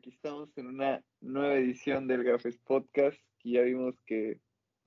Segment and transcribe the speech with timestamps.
[0.00, 4.40] aquí estamos en una nueva edición del Gafes Podcast, y ya vimos que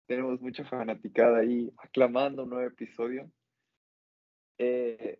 [0.08, 3.32] tenemos mucha fanaticada ahí aclamando un nuevo episodio.
[4.58, 5.20] Eh,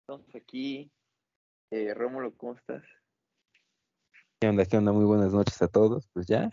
[0.00, 0.90] estamos aquí.
[1.70, 2.82] Eh, Rómulo, ¿cómo estás?
[4.40, 4.66] ¿Qué onda?
[4.66, 4.90] ¿Qué onda?
[4.90, 6.08] Muy buenas noches a todos.
[6.12, 6.50] Pues ya,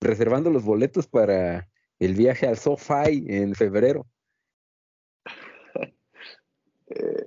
[0.00, 1.68] reservando los boletos para
[1.98, 4.06] el viaje al SoFi en febrero.
[6.86, 7.26] Eh,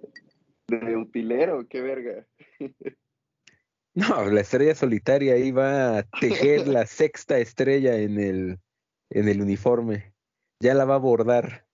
[0.68, 2.27] de utilero, qué verga.
[3.98, 8.60] No, la estrella solitaria ahí va a tejer la sexta estrella en el,
[9.10, 10.14] en el uniforme.
[10.62, 11.68] Ya la va a bordar.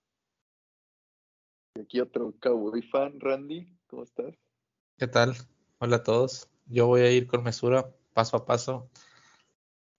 [1.76, 4.34] Y aquí otro cowboy fan, Randy, ¿cómo estás?
[4.96, 5.34] ¿Qué tal?
[5.80, 6.48] Hola a todos.
[6.64, 8.88] Yo voy a ir con mesura, paso a paso.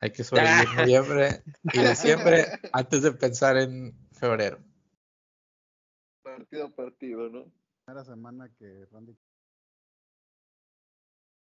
[0.02, 4.58] Hay que sobrevivir noviembre y diciembre antes de pensar en febrero.
[6.24, 7.52] Partido a partido, ¿no?
[7.86, 9.16] Primera semana que Randy.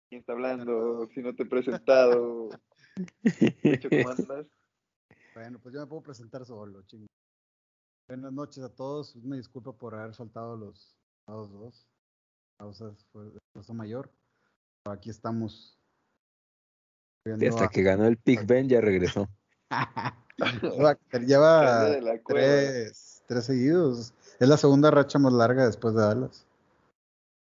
[0.09, 1.07] ¿Quién está hablando?
[1.13, 2.49] Si no te he presentado.
[3.89, 4.47] ¿Cómo andas?
[5.35, 7.05] Bueno, pues yo me puedo presentar solo, ching.
[8.07, 9.15] Buenas noches a todos.
[9.17, 11.87] Me disculpo por haber soltado los los dos.
[12.57, 14.11] Causas fue de fuerza mayor.
[14.83, 15.77] Pero aquí estamos.
[17.27, 19.29] Hasta a- que ganó el Big Ben ya regresó.
[21.27, 24.15] lleva, tres, tres seguidos.
[24.39, 26.47] Es la segunda racha más larga después de Dallas.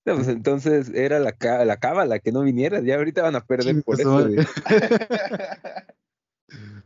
[0.08, 2.84] No, pues entonces era la, la cábala que no vinieras.
[2.84, 4.26] Ya ahorita van a perder por eso.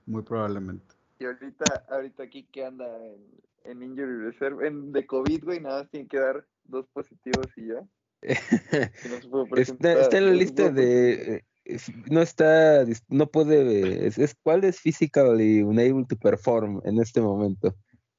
[0.06, 0.84] Muy probablemente.
[1.18, 3.20] y ahorita, ahorita aquí que anda en,
[3.64, 7.68] en Injury Reserve, en, de COVID, güey, nada más tiene que dar dos positivos y
[7.68, 7.82] ya.
[9.32, 11.44] No Está, está en la lista de.
[11.64, 11.78] eh,
[12.10, 12.84] No está.
[13.08, 14.06] No puede.
[14.06, 17.74] Es, es- ¿Cuál es physically unable to perform en este momento?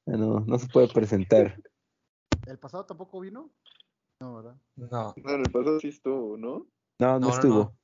[0.06, 1.58] Ah, No, no se puede presentar.
[2.46, 3.50] ¿El pasado tampoco vino?
[4.20, 4.56] No, ¿verdad?
[4.76, 6.66] No, No, en el pasado sí estuvo, ¿no?
[6.98, 7.54] No, no, estuvo.
[7.54, 7.78] no.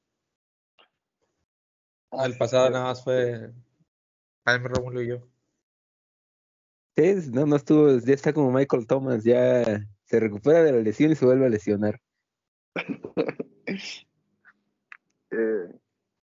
[2.12, 3.52] Ah, el pasado nada más fue
[4.44, 5.28] Jaime Rómulo y yo.
[6.96, 7.98] Sí, no, no estuvo.
[7.98, 9.24] Ya está como Michael Thomas.
[9.24, 9.64] Ya
[10.04, 12.00] se recupera de la lesión y se vuelve a lesionar.
[15.32, 15.78] Eh,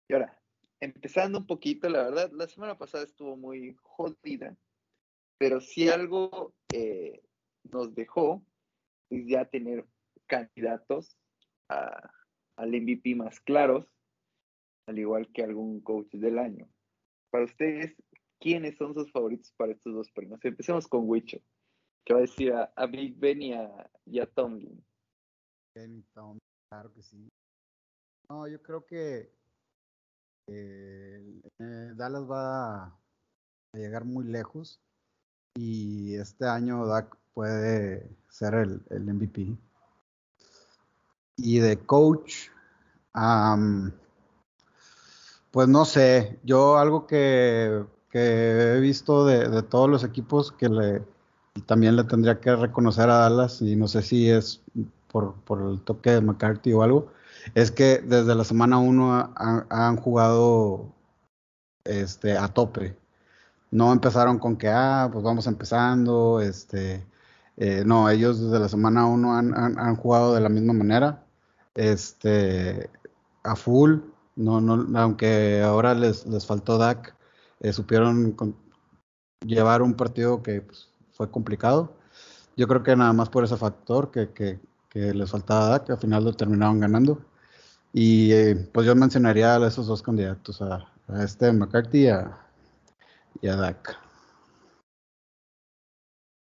[0.08, 0.40] y ahora,
[0.80, 4.56] empezando un poquito, la verdad, la semana pasada estuvo muy jodida,
[5.40, 7.24] pero si algo eh,
[7.64, 8.46] nos dejó
[9.18, 9.86] es ya tener
[10.28, 11.18] candidatos
[11.70, 13.88] al MVP más claros,
[14.88, 16.68] al igual que algún coach del año.
[17.32, 17.96] Para ustedes,
[18.40, 20.44] ¿quiénes son sus favoritos para estos dos premios?
[20.44, 21.40] Empecemos con Wicho,
[22.06, 24.84] que va a decir a, Big Ben y a, y Tomlin.
[25.74, 26.38] Kenny Tom,
[26.70, 27.28] claro que sí.
[28.30, 29.34] No, yo creo que
[30.50, 33.00] eh, eh, Dallas va a
[33.74, 34.80] llegar muy lejos
[35.56, 39.56] y este año Dak puede ser el, el MVP.
[41.38, 42.50] Y de coach,
[43.14, 43.92] am,
[45.52, 50.70] pues no sé, yo algo que, que he visto de, de todos los equipos que
[50.70, 51.02] le
[51.62, 54.62] también le tendría que reconocer a Dallas y no sé si es
[55.08, 57.12] por, por el toque de McCarthy o algo,
[57.54, 59.34] es que desde la semana 1
[59.70, 60.92] han jugado
[61.84, 62.98] este, a tope.
[63.72, 67.06] No empezaron con que, ah, pues vamos empezando, este,
[67.58, 71.24] eh, no, ellos desde la semana 1 han, han, jugado de la misma manera,
[71.76, 72.90] este,
[73.44, 74.00] a full,
[74.36, 77.16] no, no, aunque ahora les, les faltó Dak,
[77.60, 78.36] eh, supieron
[79.46, 81.96] llevar un partido que pues, fue complicado.
[82.58, 84.60] Yo creo que nada más por ese factor que, que,
[84.94, 87.22] les faltaba Dak, al final lo terminaron ganando.
[87.94, 90.88] Y eh, pues yo mencionaría a esos dos candidatos, a,
[91.24, 92.38] este McCarthy y a,
[93.42, 93.98] y a Dak.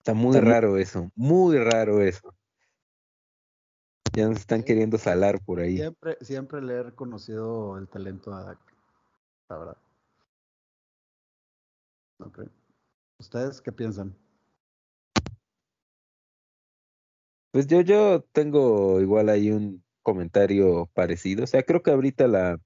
[0.09, 1.11] Está muy Está muy- raro eso.
[1.15, 2.33] Muy raro eso.
[4.13, 4.65] Ya nos están Sí.
[4.65, 5.77] queriendo salar por ahí.
[5.77, 8.59] Siempre, siempre le he reconocido el talento a Dak,
[9.49, 9.77] la verdad.
[12.17, 12.39] Ok.
[13.19, 14.17] ¿Ustedes qué piensan?
[17.51, 21.43] Pues yo, yo tengo igual ahí un comentario parecido.
[21.43, 22.57] O sea, creo que ahorita la.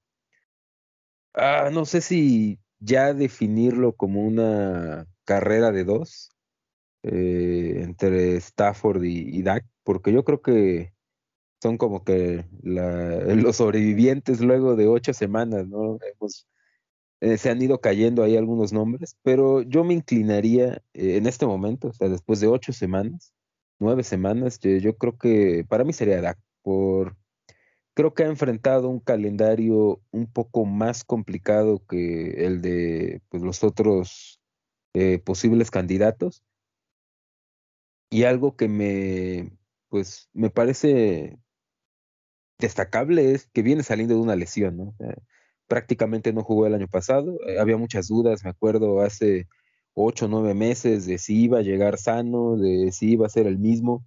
[1.34, 6.30] Ah, no sé si ya definirlo como una carrera de dos
[7.04, 10.92] eh, entre Stafford y, y Dak, porque yo creo que
[11.62, 15.98] son como que los sobrevivientes luego de ocho semanas, ¿no?
[16.02, 16.46] Hemos,
[17.20, 21.46] eh, se han ido cayendo ahí algunos nombres, pero yo me inclinaría eh, en este
[21.46, 23.32] momento, o sea, después de ocho semanas,
[23.78, 27.16] nueve semanas, yo, yo creo que para mí sería Dak, por
[27.94, 33.64] creo que ha enfrentado un calendario un poco más complicado que el de pues, los
[33.64, 34.40] otros
[34.94, 36.42] eh, posibles candidatos.
[38.14, 39.58] Y algo que me,
[39.88, 41.36] pues, me parece
[42.60, 44.94] destacable es que viene saliendo de una lesión, ¿no?
[45.66, 49.48] prácticamente no jugó el año pasado, eh, había muchas dudas, me acuerdo, hace
[49.94, 53.48] ocho o nueve meses de si iba a llegar sano, de si iba a ser
[53.48, 54.06] el mismo.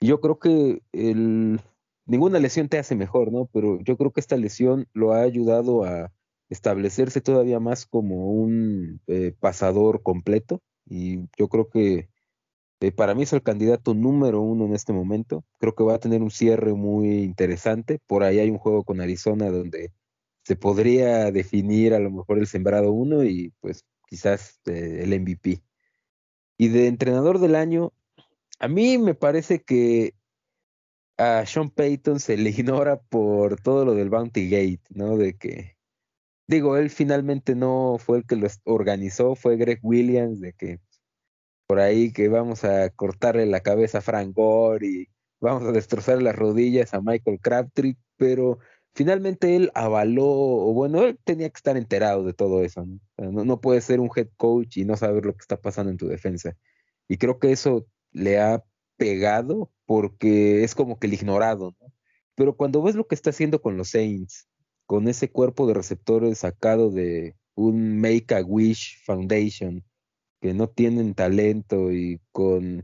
[0.00, 1.60] Y yo creo que el,
[2.06, 3.48] ninguna lesión te hace mejor, ¿no?
[3.52, 6.12] Pero yo creo que esta lesión lo ha ayudado a
[6.48, 10.60] establecerse todavía más como un eh, pasador completo.
[10.86, 12.08] Y yo creo que
[12.80, 15.44] eh, para mí es el candidato número uno en este momento.
[15.58, 17.98] Creo que va a tener un cierre muy interesante.
[18.06, 19.92] Por ahí hay un juego con Arizona donde
[20.44, 25.62] se podría definir a lo mejor el sembrado uno y pues quizás eh, el MVP.
[26.56, 27.92] Y de entrenador del año,
[28.58, 30.14] a mí me parece que
[31.18, 35.16] a Sean Payton se le ignora por todo lo del Bounty Gate, ¿no?
[35.16, 35.76] De que,
[36.46, 40.80] digo, él finalmente no fue el que lo organizó, fue Greg Williams, de que
[41.68, 46.22] por ahí que vamos a cortarle la cabeza a Frank Gore y vamos a destrozar
[46.22, 48.58] las rodillas a Michael Crabtree, pero
[48.94, 53.00] finalmente él avaló, o bueno, él tenía que estar enterado de todo eso, ¿no?
[53.18, 55.98] no, no puede ser un head coach y no saber lo que está pasando en
[55.98, 56.56] tu defensa.
[57.06, 58.64] Y creo que eso le ha
[58.96, 61.92] pegado porque es como que el ignorado, ¿no?
[62.34, 64.48] Pero cuando ves lo que está haciendo con los Saints,
[64.86, 69.84] con ese cuerpo de receptores sacado de un Make a Wish Foundation,
[70.40, 72.82] que no tienen talento y con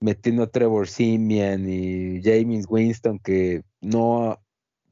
[0.00, 4.42] metiendo a Trevor Simian y James Winston que no,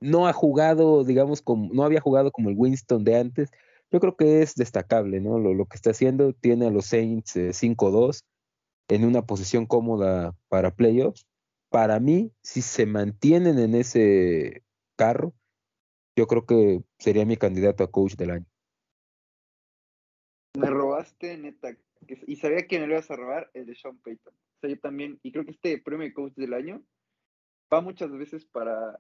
[0.01, 3.51] no ha jugado, digamos, como, no había jugado como el Winston de antes,
[3.91, 5.39] yo creo que es destacable, ¿no?
[5.39, 10.35] Lo, lo que está haciendo, tiene a los Saints 5-2 eh, en una posición cómoda
[10.49, 11.27] para playoffs.
[11.71, 14.63] Para mí, si se mantienen en ese
[14.97, 15.33] carro,
[16.17, 18.47] yo creo que sería mi candidato a coach del año.
[20.59, 21.77] Me robaste, neta,
[22.07, 24.35] y sabía que me lo ibas a robar el de Sean Payton.
[24.35, 26.83] O sea, yo también, y creo que este premio de coach del año
[27.73, 28.99] va muchas veces para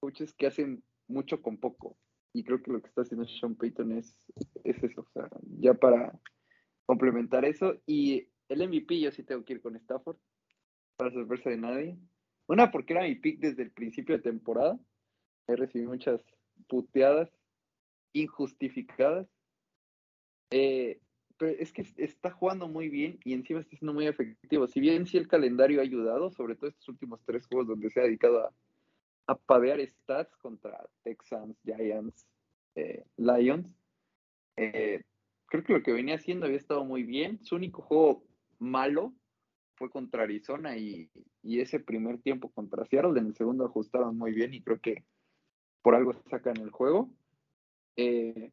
[0.00, 1.96] coaches que hacen mucho con poco.
[2.32, 4.16] Y creo que lo que está haciendo Sean Payton es,
[4.64, 5.28] es eso, o sea,
[5.58, 6.18] ya para
[6.86, 7.74] complementar eso.
[7.86, 10.18] Y el MVP yo sí tengo que ir con Stafford,
[10.96, 11.98] para sorpresa de nadie.
[12.48, 14.78] Una, porque era mi pick desde el principio de temporada.
[15.46, 16.20] He recibido muchas
[16.66, 17.30] puteadas
[18.12, 19.28] injustificadas.
[20.50, 21.00] Eh,
[21.38, 24.66] pero es que está jugando muy bien y encima está siendo muy efectivo.
[24.66, 28.00] Si bien sí el calendario ha ayudado, sobre todo estos últimos tres juegos donde se
[28.00, 28.44] ha dedicado
[29.26, 32.26] a, padear stats contra Texans, Giants,
[32.74, 33.76] eh, Lions,
[34.56, 35.02] eh,
[35.46, 37.38] creo que lo que venía haciendo había estado muy bien.
[37.44, 38.24] Su único juego
[38.58, 39.12] malo
[39.74, 41.10] fue contra Arizona y,
[41.42, 43.20] y, ese primer tiempo contra Seattle.
[43.20, 45.04] En el segundo ajustaron muy bien y creo que
[45.82, 47.10] por algo sacan el juego.
[47.96, 48.50] Eh,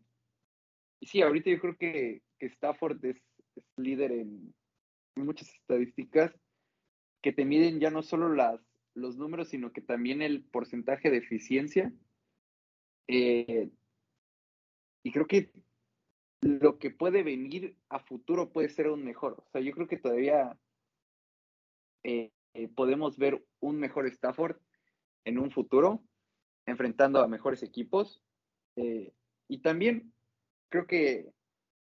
[0.99, 3.21] y sí, ahorita yo creo que que Stafford es,
[3.77, 4.53] líder en
[5.15, 6.33] muchas estadísticas
[7.25, 8.61] que te miden ya no solo las,
[8.93, 11.91] los números, sino que también el porcentaje de eficiencia.
[13.07, 13.71] Eh,
[15.03, 15.51] y creo que
[16.41, 19.43] lo que puede venir a futuro puede ser aún mejor.
[19.43, 20.55] O sea, yo creo que todavía
[22.03, 24.57] eh, eh, podemos ver un mejor Stafford
[25.23, 26.03] en un futuro,
[26.67, 28.21] enfrentando a mejores equipos.
[29.47, 30.13] y también
[30.69, 31.31] creo que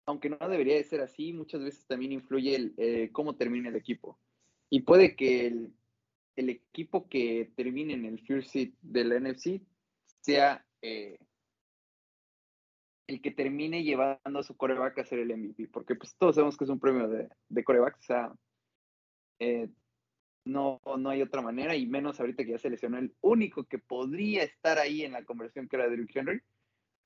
[0.06, 3.76] aunque no debería de ser así, muchas veces también influye el, eh, cómo termina el
[3.76, 4.18] equipo.
[4.70, 5.74] Y puede que el,
[6.36, 9.62] equipo que termine en el first seed del NFC
[10.20, 11.18] sea eh,
[13.06, 16.56] el que termine llevando a su coreback a ser el MVP, porque pues todos sabemos
[16.56, 18.32] que es un premio de, de coreback, o sea,
[19.38, 19.68] eh,
[20.46, 23.78] no, no hay otra manera, y menos ahorita que ya se lesionó el único que
[23.78, 26.40] podría estar ahí en la conversión que era Derrick Henry,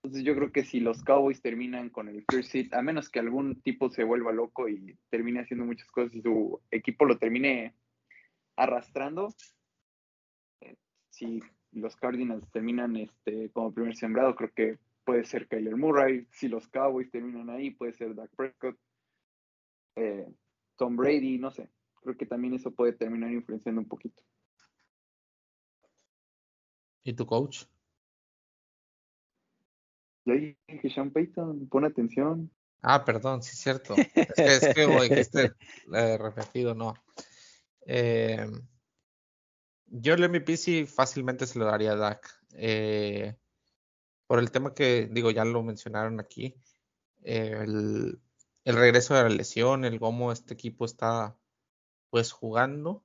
[0.02, 3.18] entonces yo creo que si los Cowboys terminan con el first seed, a menos que
[3.18, 7.74] algún tipo se vuelva loco y termine haciendo muchas cosas y su equipo lo termine
[8.56, 9.34] arrastrando,
[10.60, 10.76] eh,
[11.10, 16.28] si los Cardinals terminan este, como primer sembrado, creo que puede ser Kyler Murray.
[16.30, 18.78] Si los Cowboys terminan ahí, puede ser Dak Prescott,
[19.96, 20.32] eh,
[20.76, 21.70] Tom Brady, no sé.
[22.02, 24.22] Creo que también eso puede terminar influenciando un poquito.
[27.02, 27.64] ¿Y tu coach?
[30.28, 32.50] Ya dije Sean Payton, pon atención.
[32.82, 33.94] Ah, perdón, sí es cierto.
[34.36, 35.52] Es que, es que
[35.94, 36.94] eh, repetido, no.
[37.86, 38.46] Eh,
[39.86, 42.28] yo el MVP sí fácilmente se lo daría a Dak.
[42.52, 43.36] Eh,
[44.26, 46.54] por el tema que, digo, ya lo mencionaron aquí.
[47.22, 48.20] el,
[48.64, 51.38] el regreso de la lesión, el cómo este equipo está
[52.10, 53.02] pues jugando.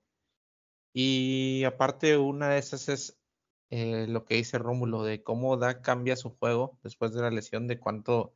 [0.92, 3.23] Y aparte, una de esas es
[3.75, 7.68] eh, lo que dice Rómulo, de cómo Dak cambia su juego después de la lesión,
[7.68, 8.36] de cuánto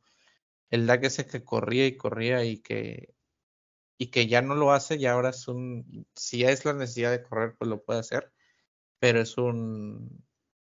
[0.70, 3.14] el Dak ese que corría y corría y que,
[3.98, 7.22] y que ya no lo hace, y ahora es un, si es la necesidad de
[7.22, 8.32] correr, pues lo puede hacer,
[8.98, 10.26] pero es un,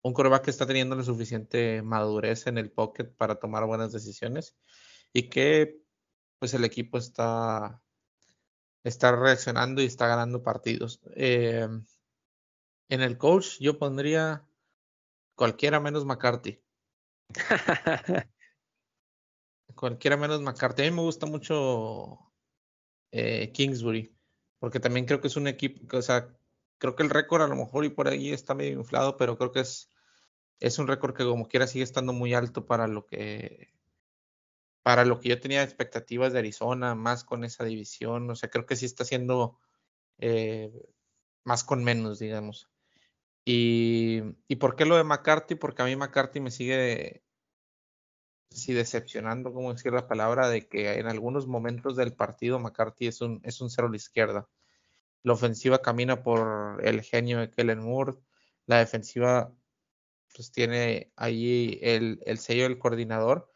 [0.02, 4.56] un coreback que está teniendo la suficiente madurez en el pocket para tomar buenas decisiones
[5.14, 5.80] y que
[6.38, 7.80] pues el equipo está,
[8.84, 11.00] está reaccionando y está ganando partidos.
[11.16, 11.66] Eh,
[12.90, 14.44] en el coach yo pondría
[15.40, 16.62] cualquiera menos McCarthy.
[19.74, 20.82] cualquiera menos McCarthy.
[20.82, 22.30] A mí me gusta mucho
[23.10, 24.14] eh, Kingsbury,
[24.58, 26.28] porque también creo que es un equipo, o sea,
[26.76, 29.50] creo que el récord a lo mejor y por ahí está medio inflado, pero creo
[29.50, 29.88] que es,
[30.58, 33.72] es un récord que como quiera sigue estando muy alto para lo que
[34.82, 38.66] para lo que yo tenía expectativas de Arizona, más con esa división, o sea, creo
[38.66, 39.58] que sí está haciendo
[40.18, 40.70] eh,
[41.44, 42.68] más con menos, digamos.
[43.44, 44.20] Y,
[44.56, 45.54] por qué lo de McCarthy?
[45.54, 47.22] Porque a mí McCarthy me sigue
[48.50, 53.20] sí decepcionando, como decir la palabra, de que en algunos momentos del partido McCarthy es
[53.20, 54.48] un, es un cero a la izquierda.
[55.22, 58.14] La ofensiva camina por el genio de Kellen Moore,
[58.66, 59.54] la defensiva
[60.34, 63.52] pues tiene ahí el, el sello del coordinador,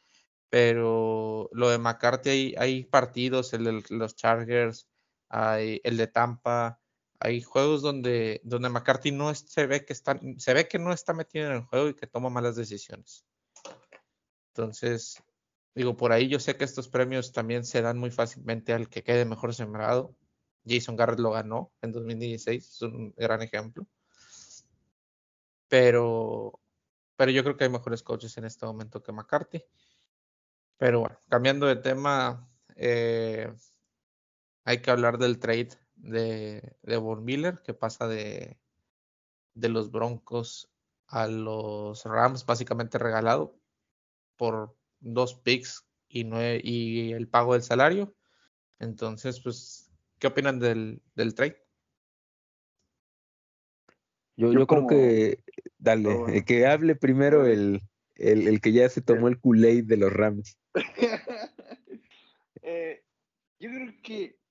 [0.51, 4.89] pero lo de McCarthy hay, hay partidos, el de los Chargers,
[5.29, 6.81] hay el de Tampa,
[7.25, 11.15] hay juegos donde, donde McCarthy no se ve que está, se ve que no está
[11.15, 13.25] metido en el juego y que toma malas decisiones.
[14.49, 15.23] Entonces,
[15.75, 19.03] digo, por ahí yo sé que estos premios también se dan muy fácilmente al que
[19.03, 20.15] quede mejor sembrado.
[20.67, 23.87] Jason Garrett lo ganó en 2016, es un gran ejemplo.
[25.69, 26.61] Pero,
[27.17, 29.65] pero yo creo que hay mejores coaches en este momento que McCarthy.
[30.77, 33.51] Pero bueno, cambiando de tema, eh,
[34.65, 38.59] hay que hablar del trade de, de Von Miller, que pasa de,
[39.55, 40.71] de los Broncos
[41.07, 43.59] a los Rams, básicamente regalado
[44.37, 46.27] por dos picks y,
[46.63, 48.15] y el pago del salario.
[48.79, 51.63] Entonces, pues, ¿qué opinan del, del trade?
[54.37, 55.45] Yo, yo, creo que,
[55.79, 57.83] dale, que hable primero el,
[58.17, 60.59] el, el, que ya se tomó el Kool-Aid de los Rams.
[62.63, 63.05] eh,
[63.61, 64.44] yo creo que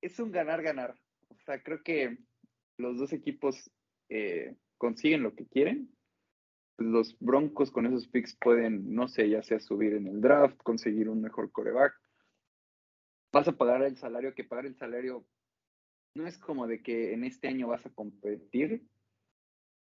[0.00, 0.94] es un ganar-ganar.
[1.28, 2.18] O sea, creo que
[2.76, 3.70] los dos equipos
[4.08, 5.90] eh, consiguen lo que quieren
[6.80, 11.08] los Broncos con esos picks pueden, no sé, ya sea subir en el draft, conseguir
[11.08, 11.94] un mejor coreback.
[13.32, 15.24] Vas a pagar el salario, que pagar el salario
[16.14, 18.82] no es como de que en este año vas a competir.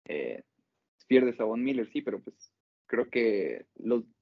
[0.06, 0.44] Eh,
[1.08, 2.52] pierdes a Von Miller, sí, pero pues
[2.88, 3.68] creo que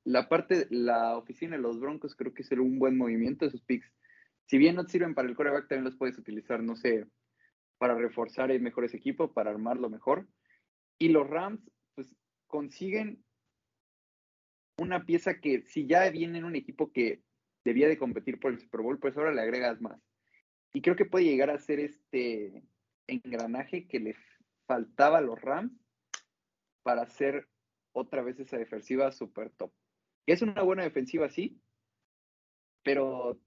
[0.04, 3.92] la parte, la oficina de los Broncos creo que es un buen movimiento esos picks.
[4.46, 7.08] Si bien no sirven para el coreback, también los puedes utilizar, no sé,
[7.78, 10.28] para reforzar el mejores equipo, para armarlo mejor.
[11.00, 11.60] Y los Rams,
[11.96, 12.16] pues
[12.48, 13.24] consiguen
[14.78, 17.24] una pieza que si ya viene en un equipo que
[17.64, 20.00] debía de competir por el Super Bowl, pues ahora le agregas más.
[20.74, 22.64] Y creo que puede llegar a ser este
[23.08, 24.16] engranaje que le
[24.68, 25.74] faltaba a los Rams
[26.84, 27.48] para hacer
[27.94, 29.72] otra vez esa defensiva super top.
[30.28, 31.60] Es una buena defensiva, sí,
[32.84, 33.40] pero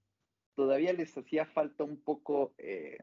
[0.59, 2.97] todavía les hacía falta un poco eh,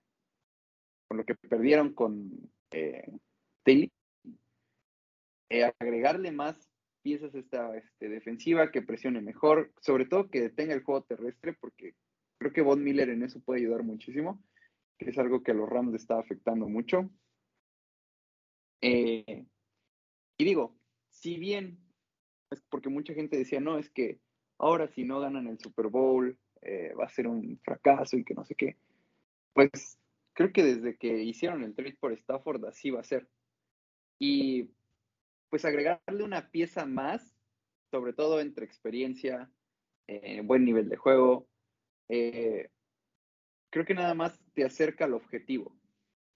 [1.09, 2.31] con lo que perdieron con
[2.71, 3.11] eh,
[3.65, 3.91] eh,
[5.81, 6.71] agregarle más
[7.01, 11.55] piezas a esta este, defensiva, que presione mejor, sobre todo que detenga el juego terrestre,
[11.55, 11.95] porque
[12.37, 14.45] creo que Von Miller en eso puede ayudar muchísimo,
[14.99, 17.09] que es algo que a los Rams está afectando mucho.
[18.83, 19.47] Eh,
[20.37, 20.77] y digo,
[21.09, 21.79] si bien,
[22.51, 24.21] es porque mucha gente decía, no, es que
[24.59, 28.35] ahora si no ganan el Super Bowl eh, va a ser un fracaso y que
[28.35, 28.77] no sé qué,
[29.53, 29.99] pues
[30.33, 33.29] creo que desde que hicieron el trade por Stafford así va a ser.
[34.19, 34.71] Y
[35.49, 37.35] pues agregarle una pieza más,
[37.91, 39.51] sobre todo entre experiencia,
[40.09, 41.47] eh, buen nivel de juego,
[42.09, 42.69] eh,
[43.71, 45.73] creo que nada más te acerca al objetivo.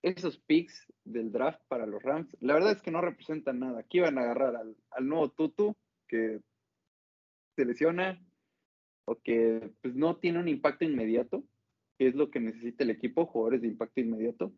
[0.03, 3.81] Esos picks del draft para los Rams, la verdad es que no representan nada.
[3.81, 5.77] Aquí van a agarrar al, al nuevo Tutu
[6.09, 6.41] que
[7.57, 7.65] se
[9.11, 11.45] o que pues, no tiene un impacto inmediato,
[11.99, 14.53] que es lo que necesita el equipo, jugadores de impacto inmediato.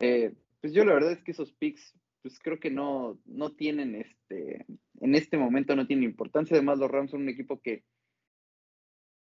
[0.00, 3.94] Eh, pues yo la verdad es que esos picks pues creo que no, no tienen
[3.94, 4.66] este,
[5.00, 6.56] en este momento no tienen importancia.
[6.56, 7.84] Además, los Rams son un equipo que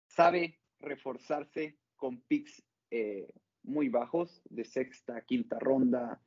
[0.08, 3.26] sabe reforzarse con picks eh,
[3.62, 6.20] muy bajos, de sexta, quinta ronda.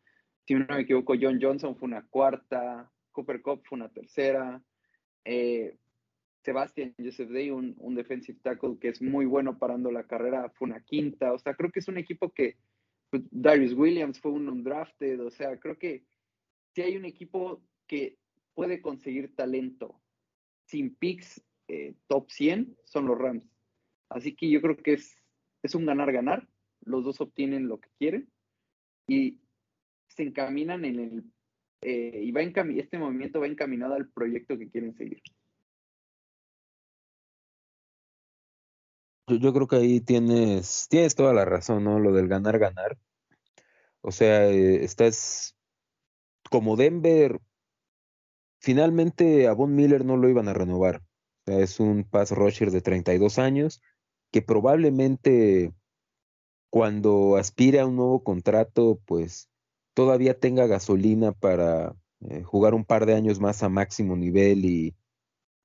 [0.46, 4.62] Si no me equivoco, John Johnson fue una cuarta, Cooper Cup fue una tercera.
[5.24, 5.78] Eh,
[6.48, 10.70] Sebastian Joseph Day, un, un, defensive tackle que es muy bueno parando la carrera, fue
[10.70, 11.34] una quinta.
[11.34, 12.56] O sea, creo que es un equipo que
[13.10, 15.20] pues, Darius Williams fue un undrafted.
[15.26, 16.06] O sea, creo que
[16.74, 18.18] si hay un equipo que
[18.54, 20.00] puede conseguir talento
[20.68, 23.44] sin picks eh, top 100, son los Rams.
[24.08, 25.18] Así que yo creo que es,
[25.64, 26.48] es un ganar-ganar.
[26.80, 28.32] Los dos obtienen lo que quieren
[29.06, 29.42] y
[30.08, 31.24] se encaminan en el
[31.82, 35.22] eh, y va este movimiento va encaminado al proyecto que quieren seguir.
[39.28, 42.00] Yo, creo que ahí tienes, tienes toda la razón, ¿no?
[42.00, 42.98] Lo del ganar, ganar.
[44.02, 45.56] O sea, eh, estás
[46.50, 47.42] como Denver,
[48.60, 51.04] finalmente a Von Miller no lo iban a renovar.
[51.46, 53.82] O sea, es un pass rusher de 32 años
[54.32, 55.74] que probablemente
[56.70, 59.50] cuando aspire a un nuevo contrato, pues
[59.94, 64.96] todavía tenga gasolina para eh, jugar un par de años más a máximo nivel y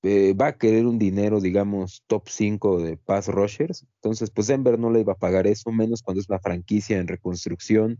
[0.03, 3.87] eh, va a querer un dinero, digamos, top 5 de pass rushers.
[3.97, 7.09] Entonces, pues Denver no le iba a pagar eso, menos cuando es una franquicia en
[7.09, 7.99] reconstrucción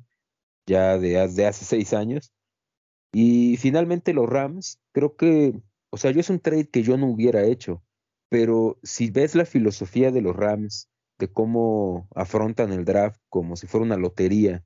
[0.67, 2.33] ya de, de hace seis años.
[3.13, 5.55] Y finalmente los Rams, creo que,
[5.91, 7.83] o sea, yo es un trade que yo no hubiera hecho,
[8.29, 13.67] pero si ves la filosofía de los Rams, de cómo afrontan el draft como si
[13.67, 14.65] fuera una lotería,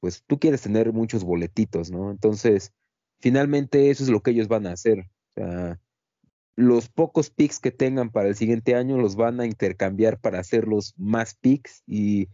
[0.00, 2.10] pues tú quieres tener muchos boletitos, ¿no?
[2.10, 2.72] Entonces,
[3.20, 5.00] finalmente eso es lo que ellos van a hacer.
[5.00, 5.80] O sea,
[6.56, 10.94] los pocos picks que tengan para el siguiente año los van a intercambiar para hacerlos
[10.96, 12.28] más picks y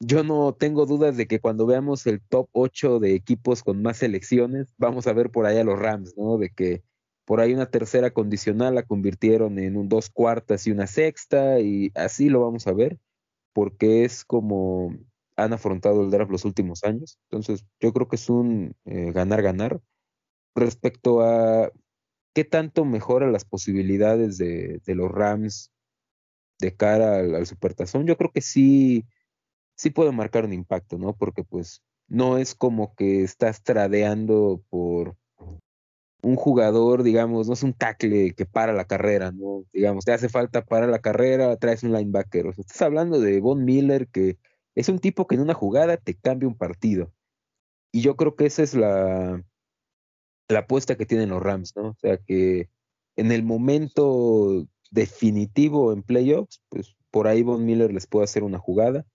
[0.00, 3.98] yo no tengo dudas de que cuando veamos el top 8 de equipos con más
[3.98, 6.36] selecciones, vamos a ver por ahí a los Rams, ¿no?
[6.36, 6.82] De que
[7.24, 11.90] por ahí una tercera condicional la convirtieron en un dos cuartas y una sexta y
[11.94, 12.98] así lo vamos a ver
[13.52, 14.94] porque es como
[15.36, 17.18] han afrontado el draft los últimos años.
[17.30, 19.80] Entonces, yo creo que es un ganar-ganar.
[20.54, 21.70] Respecto a
[22.34, 25.72] qué tanto mejora las posibilidades de, los Rams
[26.60, 29.06] de cara al, al, Supertazón, yo creo que sí,
[29.76, 31.16] sí puede marcar un impacto, ¿no?
[31.16, 35.16] Porque pues no es como que estás tradeando por
[36.24, 39.64] un jugador, digamos, no es un tackle que para la carrera, ¿no?
[39.72, 42.46] Digamos, te hace falta para la carrera, traes un linebacker.
[42.46, 44.38] Estás hablando de Von Miller, que
[44.74, 47.12] es un tipo que en una jugada te cambia un partido.
[47.92, 49.44] Y yo creo que esa es la,
[50.48, 51.90] la apuesta que tienen los Rams, ¿no?
[51.90, 52.68] O sea, que
[53.16, 58.58] en el momento definitivo en playoffs, pues por ahí Von Miller les puede hacer una
[58.58, 59.06] jugada.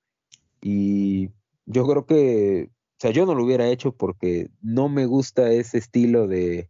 [0.62, 1.30] Y
[1.65, 5.78] yo creo que, o sea, yo no lo hubiera hecho porque no me gusta ese
[5.78, 6.70] estilo de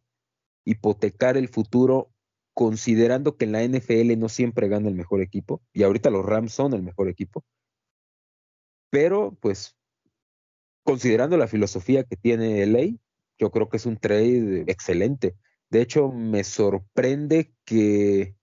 [0.65, 2.11] hipotecar el futuro
[2.53, 6.51] considerando que en la NFL no siempre gana el mejor equipo, y ahorita los Rams
[6.51, 7.45] son el mejor equipo,
[8.89, 9.77] pero pues
[10.83, 12.97] considerando la filosofía que tiene LA,
[13.39, 15.35] yo creo que es un trade excelente.
[15.69, 18.35] De hecho, me sorprende que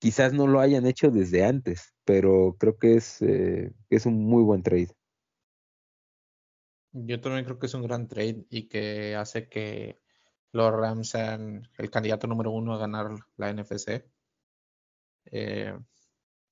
[0.00, 4.42] quizás no lo hayan hecho desde antes, pero creo que es, eh, es un muy
[4.42, 4.88] buen trade.
[6.92, 10.00] Yo también creo que es un gran trade y que hace que
[10.52, 14.04] los Rams sean el candidato número uno a ganar la NFC.
[15.26, 15.78] Eh,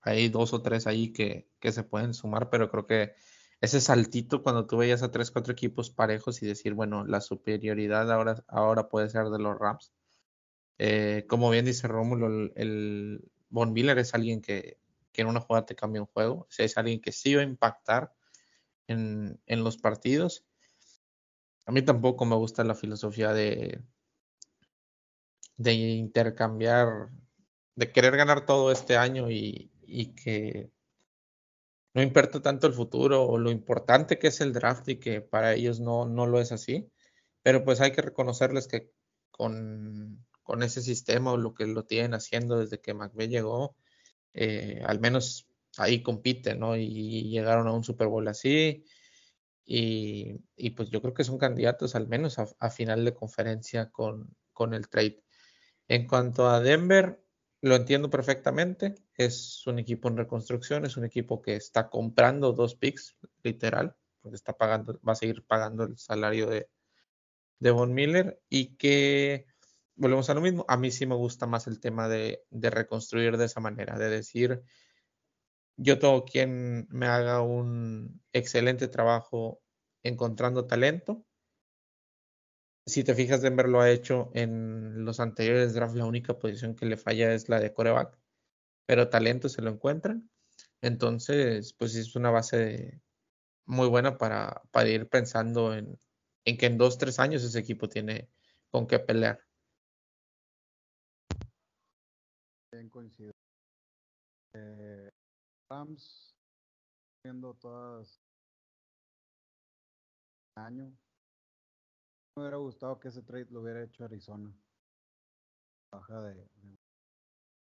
[0.02, 3.14] hay dos o tres ahí que, se pueden sumar, pero creo que
[3.60, 8.10] ese saltito cuando tú veías a tres, cuatro equipos parejos y decir, bueno, la superioridad
[8.12, 9.92] ahora, ahora puede ser de los Rams.
[10.78, 14.78] Eh, como bien dice Rómulo, el, el Von Miller es alguien que,
[15.12, 17.44] que, en una jugada te cambia un juego, o es alguien que sí va a
[17.44, 18.14] impactar
[18.86, 20.44] en, en los partidos.
[21.66, 23.82] A mí tampoco me gusta la filosofía de,
[25.56, 27.10] de intercambiar,
[27.74, 30.70] de querer ganar todo este año y, y, que
[31.94, 35.54] no importa tanto el futuro o lo importante que es el draft y que para
[35.54, 36.90] ellos no, no lo es así.
[37.42, 38.90] Pero pues hay que reconocerles que
[39.30, 43.76] con, con ese sistema o lo que lo tienen haciendo desde que McVeigh llegó,
[44.34, 45.48] eh, al menos
[45.78, 46.76] ahí compiten, ¿no?
[46.76, 48.84] Y llegaron a un Super Bowl así.
[49.64, 53.90] Y, y, pues yo creo que son candidatos al menos a, a final de conferencia
[53.90, 55.22] con, con, el trade.
[55.88, 57.22] En cuanto a Denver,
[57.60, 58.94] lo entiendo perfectamente.
[59.14, 64.36] Es un equipo en reconstrucción, es un equipo que está comprando dos picks, literal, porque
[64.36, 66.68] está pagando, va a seguir pagando el salario de,
[67.58, 69.46] de Von Miller y que
[69.96, 70.64] volvemos a lo mismo.
[70.68, 74.08] A mí sí me gusta más el tema de, de reconstruir de esa manera, de
[74.08, 74.62] decir,
[75.76, 79.60] yo tengo quien me haga un excelente trabajo
[80.02, 81.24] encontrando talento.
[82.88, 85.94] Si te fijas, Denver lo ha hecho en los anteriores drafts.
[85.94, 88.18] La única posición que le falla es la de coreback,
[88.86, 90.30] pero talento se lo encuentran.
[90.80, 93.02] Entonces, pues es una base
[93.66, 96.00] muy buena para, para ir pensando en,
[96.46, 98.30] en, que en dos, tres años ese equipo tiene
[98.70, 99.38] con qué pelear.
[102.72, 103.32] Bien coincido.
[104.54, 105.10] Eh,
[105.68, 106.34] Rams
[107.60, 108.20] todas
[112.38, 114.52] me hubiera gustado que ese trade lo hubiera hecho Arizona
[115.92, 116.76] baja de, de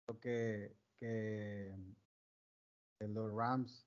[0.06, 1.74] creo que, que
[3.08, 3.86] los Rams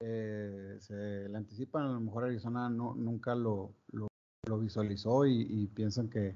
[0.00, 6.08] eh, se le anticipan a lo mejor Arizona no, nunca lo, lo visualizó y, piensan
[6.08, 6.34] que,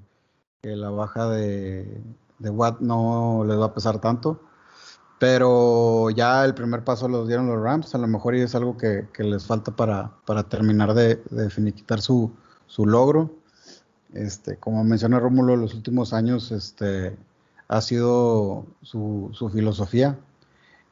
[0.63, 2.01] la baja de,
[2.39, 4.41] de Watt no les va a pesar tanto.
[5.19, 9.07] Pero ya el primer paso lo dieron los Rams, a lo mejor es algo que,
[9.19, 12.31] les falta para, para terminar de, de finiquitar su,
[12.67, 13.31] su logro.
[14.13, 17.17] Este, como menciona Rómulo, los últimos años este,
[17.67, 20.19] ha sido su, su filosofía.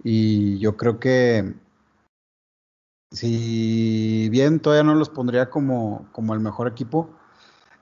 [0.04, 1.56] Y yo creo que
[3.12, 7.10] si bien todavía no los pondría como, como el mejor equipo,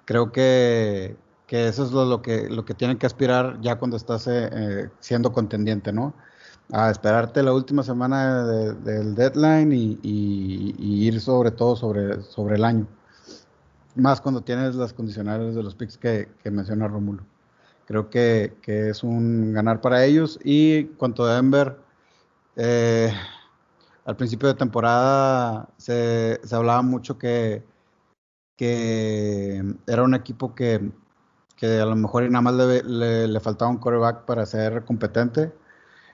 [0.06, 1.18] creo que,
[1.48, 4.90] que eso es lo, que, lo que tienen que aspirar ya cuando estás eh, eh,
[5.00, 6.14] siendo contendiente, ¿no?
[6.72, 10.00] A esperarte la última semana del deadline y,
[11.08, 12.88] ir sobre todo sobre, sobre el año.
[13.96, 17.24] Más cuando tienes las condicionales de los picks que, menciona Rómulo.
[17.86, 20.40] Creo que, que, es un ganar para ellos.
[20.44, 21.78] Y cuanto a Denver,
[22.56, 23.12] eh,
[24.06, 27.64] al principio de temporada se, hablaba mucho que,
[28.56, 30.92] que era un equipo que,
[31.62, 35.54] a lo mejor nada más le, faltaba un quarterback para ser competente.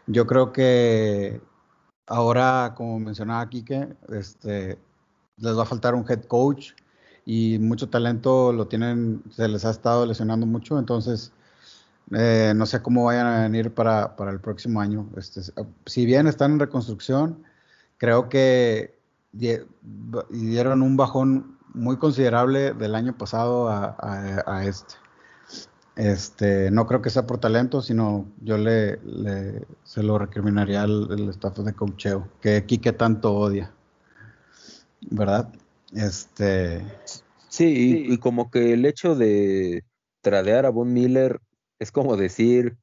[0.07, 1.41] Yo creo que
[2.07, 4.79] ahora, como mencionaba Kike, este,
[5.37, 6.73] les va a faltar un head coach
[7.25, 11.31] y mucho talento lo tienen, se les ha estado lesionando mucho, entonces
[12.11, 15.07] eh, no sé cómo vayan a venir para, para el próximo año.
[15.15, 15.41] Este,
[15.85, 17.43] si bien están en reconstrucción,
[17.97, 18.97] creo que
[19.31, 24.95] dieron un bajón muy considerable del año pasado a, este.
[25.95, 28.99] Este, no creo que sea por talento, sino yo le,
[29.83, 33.71] se lo recriminaría al, staff de coacheo, que Quique tanto odia.
[35.01, 35.49] ¿Verdad?
[35.93, 36.83] Este.
[37.47, 39.83] Sí, y, como que el hecho de
[40.21, 41.41] tradear a Von Miller
[41.79, 42.77] es como decir,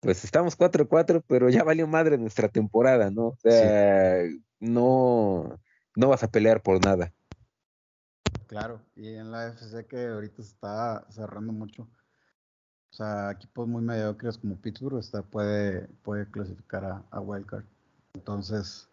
[0.00, 3.26] pues estamos 4-4, pero ya valió madre nuestra temporada, ¿no?
[3.26, 4.22] O sea,
[4.58, 5.58] no,
[5.94, 7.12] no vas a pelear por nada.
[8.48, 11.86] Claro, y en la FC que ahorita se está cerrando mucho.
[12.90, 17.64] O sea, equipos muy mediocres como Pittsburgh está, puede, puede clasificar a, a Wildcard.
[18.14, 18.88] Entonces,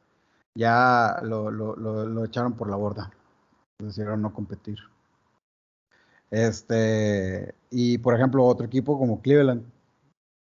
[0.55, 3.11] ya lo, lo, lo, echaron por la borda.
[3.79, 4.77] Decidieron no competir.
[6.31, 9.65] Este, y por ejemplo, otro equipo como Cleveland.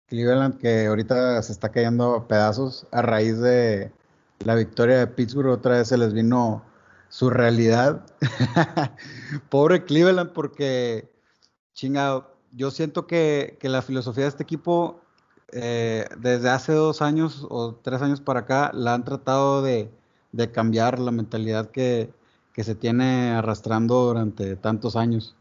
[0.06, 3.92] Cleveland que ahorita se está cayendo a pedazos a raíz de,
[4.40, 6.62] la victoria de Pittsburgh otra vez se les vino
[7.08, 8.04] su realidad.
[9.48, 11.10] Pobre Cleveland porque,
[11.74, 15.00] chingado, yo siento que, la filosofía de este equipo
[15.52, 19.90] eh, desde hace dos años o tres años para acá la han tratado de,
[20.52, 22.12] cambiar la mentalidad que,
[22.56, 25.36] que, se tiene arrastrando durante tantos años.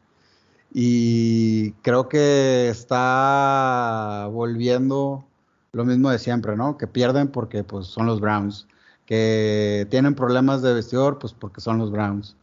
[0.73, 5.25] Y creo que está volviendo
[5.71, 6.77] lo mismo de siempre, ¿no?
[6.77, 8.67] Que pierden porque pues son los Browns
[9.05, 12.35] que tienen problemas de vestidor, pues porque son los Browns.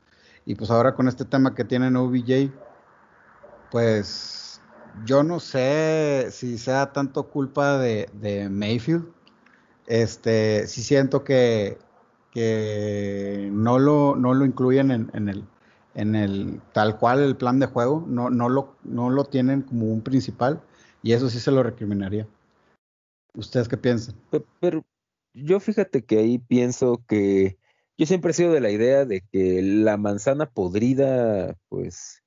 [0.46, 2.50] Y pues ahora con este tema que tienen OBJ,
[3.70, 4.60] pues
[5.04, 9.06] yo no sé si sea tanto culpa de, Mayfield.
[9.86, 11.78] Este, sí siento que,
[12.32, 15.44] que no lo, no lo incluyen en, el
[15.94, 19.86] en el tal cual el plan de juego, no, no, lo, no lo tienen como
[19.86, 20.62] un principal
[21.02, 22.26] y eso sí se lo recriminaría.
[23.34, 24.14] ¿Ustedes qué piensan?
[24.60, 24.82] pero,
[25.34, 27.58] yo fíjate que ahí pienso que
[27.98, 32.22] yo siempre he sido de la idea de que la manzana podrida, pues,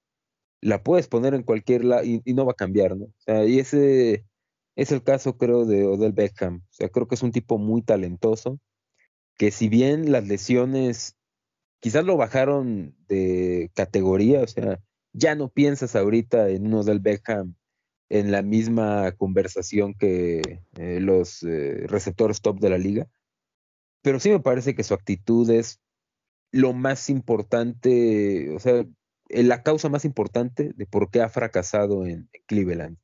[0.62, 3.06] la puedes poner en cualquier lado y, no va a cambiar, ¿no?
[3.06, 4.26] O sea, y ese
[4.76, 6.64] es el caso, creo, de Odell Beckham.
[6.70, 8.60] O sea, creo que es un tipo muy talentoso,
[9.38, 11.16] que si bien las lesiones
[11.80, 14.80] quizás lo bajaron de categoría, o sea,
[15.14, 17.56] ya no piensas ahorita en un Odell Beckham
[18.10, 23.08] en la misma conversación que eh, los eh, receptores top de la liga.
[24.02, 25.80] Pero sí me parece que su actitud es
[26.52, 28.86] lo más importante, o sea,
[29.30, 32.98] eh, la causa más importante de por qué ha fracasado en, Cleveland.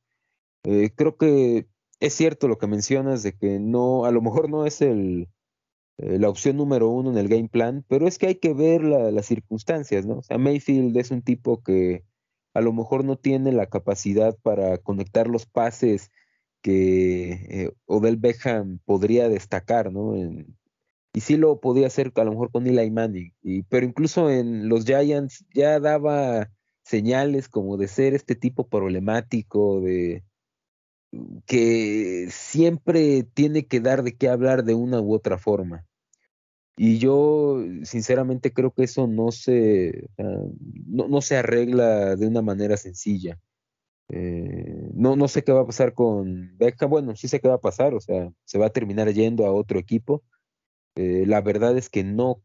[0.96, 1.67] creo que
[2.00, 5.28] es cierto lo que mencionas de que no, a lo mejor no es el,
[5.97, 9.25] la opción número uno en el game plan, pero es que hay que ver las
[9.25, 10.19] circunstancias, ¿no?
[10.19, 12.04] O sea, Mayfield es un tipo que
[12.54, 16.12] a lo mejor no tiene la capacidad para conectar los pases
[16.62, 20.15] que eh, Odell Beckham podría destacar, ¿no?
[21.13, 23.34] y sí lo podía hacer a lo mejor con Eli Manning,
[23.69, 26.49] pero incluso en los Giants ya daba
[26.84, 30.23] señales como de ser este tipo problemático, de
[31.45, 35.86] que siempre tiene que dar de qué hablar de una u otra forma.
[36.78, 40.08] Y yo sinceramente creo que eso no se,
[40.88, 43.39] no, no, se arregla de una manera sencilla.
[44.10, 46.89] Eh, no, no sé qué va a pasar con Beckham.
[46.89, 49.54] Bueno, sí sé qué va a pasar, o sea, se va a terminar yendo a
[49.54, 50.24] otro equipo.
[50.95, 52.41] Eh, la verdad es que no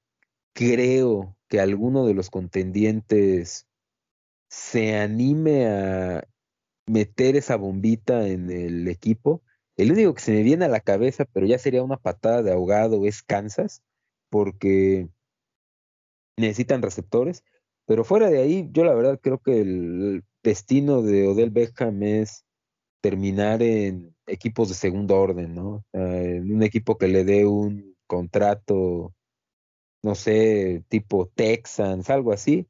[0.52, 3.66] creo que alguno de los contendientes
[4.48, 6.28] se anime a
[6.86, 9.42] meter esa bombita en el equipo.
[9.76, 12.52] El único que se me viene a la cabeza, pero ya sería una patada de
[12.52, 13.82] ahogado, es Kansas,
[14.30, 15.08] porque
[16.36, 17.44] necesitan receptores.
[17.86, 22.44] Pero fuera de ahí, yo la verdad creo que el destino de Odell Beckham es
[23.00, 25.84] terminar en equipos de segundo orden, ¿no?
[25.92, 29.14] un equipo que le dé un contrato,
[30.02, 32.66] no sé, tipo Texans, algo así,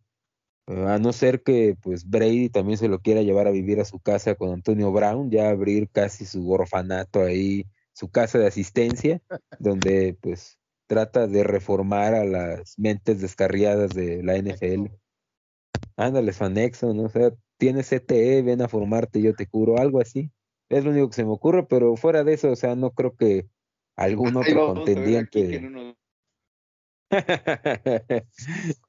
[0.66, 4.00] a no ser que pues Brady también se lo quiera llevar a vivir a su
[4.00, 9.22] casa con Antonio Brown, ya abrir casi su orfanato ahí, su casa de asistencia,
[9.60, 14.92] donde pues trata de reformar a las mentes descarriadas de la NFL.
[15.96, 17.04] Ándale, Fanexo, ¿no?
[17.04, 20.30] O sea, tienes CTE, ven a formarte, yo te curo, algo así.
[20.68, 23.14] Es lo único que se me ocurre, pero fuera de eso, o sea, no creo
[23.16, 23.46] que
[23.96, 25.96] algún otro contendiente.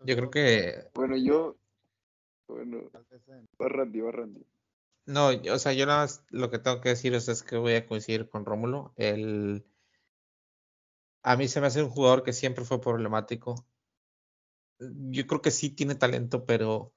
[0.00, 0.90] Yo creo que.
[0.94, 1.56] Bueno, yo.
[2.48, 2.90] Bueno,
[3.60, 4.44] va Randy, va Randy.
[5.06, 7.86] No, o sea, yo nada más lo que tengo que decir es que voy a
[7.86, 8.92] coincidir con Rómulo.
[8.96, 9.64] El...
[11.22, 13.66] A mí se me hace un jugador que siempre fue problemático.
[14.78, 16.92] Yo creo que sí tiene talento, pero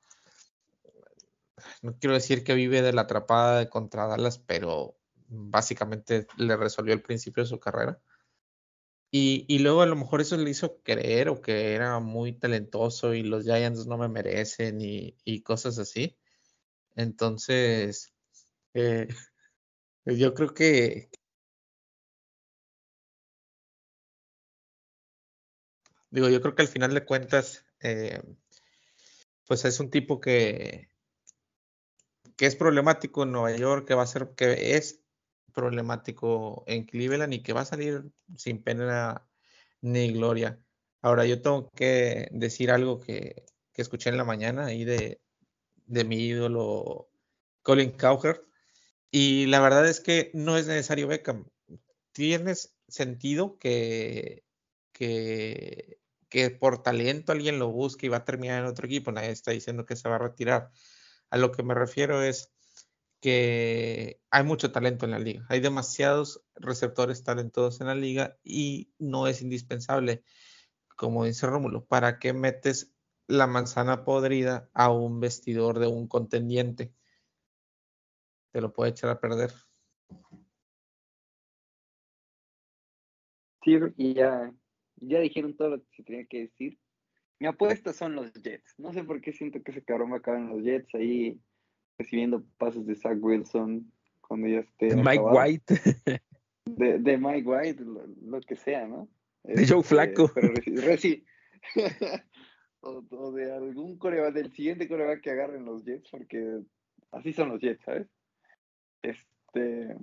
[1.81, 4.95] no quiero decir que vive de la atrapada de contra Dallas, pero
[5.27, 7.99] básicamente le resolvió el principio de su carrera.
[9.15, 13.21] Y, luego a lo mejor eso le hizo creer o que era muy talentoso y
[13.21, 16.17] los Giants no me merecen y, cosas así.
[16.95, 18.13] Entonces,
[18.73, 19.07] eh,
[20.05, 21.09] yo creo que...
[26.09, 28.19] Digo, yo creo que al final de cuentas, eh,
[29.47, 30.89] pues es un tipo que,
[32.35, 35.02] que es problemático en Nueva York, que va a ser, que es
[35.53, 39.27] problemático en Cleveland y que va a salir sin pena
[39.81, 40.59] ni gloria.
[41.01, 45.21] Ahora yo tengo que decir algo que, escuché en la mañana ahí de,
[45.87, 47.09] mi ídolo
[47.61, 48.45] Colin Cowher.
[49.11, 51.47] Y la verdad es que no es necesario Beckham.
[52.13, 54.45] Tienes sentido que,
[54.93, 59.11] que, que por talento alguien lo busque y va a terminar en otro equipo.
[59.11, 60.71] Nadie está diciendo que se va a retirar.
[61.29, 62.53] A lo que me refiero es
[63.23, 65.45] que hay mucho talento en la liga.
[65.47, 70.25] Hay demasiados receptores talentosos en la liga y no es indispensable,
[70.97, 72.93] como dice Rómulo, ¿para qué metes
[73.27, 76.91] la manzana podrida a un vestidor de un contendiente?
[78.51, 79.53] Te lo puede echar a perder.
[83.63, 84.53] Sí, y ya,
[84.97, 86.77] ya dijeron todo lo que se tenía que decir.
[87.39, 88.77] Mi apuesta son los Jets.
[88.77, 91.39] No sé por qué siento que ese cabrón va a en los Jets ahí
[91.97, 94.95] recibiendo pasos de Zach Wilson cuando ya esté.
[94.95, 95.75] Mike White.
[96.65, 99.09] De, Mike White, lo, que sea, ¿no?
[99.43, 100.31] De Joe este, Flaco.
[102.79, 106.61] o, de algún coreback, del siguiente coreback que agarren los Jets, porque
[107.11, 108.07] así son los Jets, ¿sabes?
[109.01, 109.93] Este.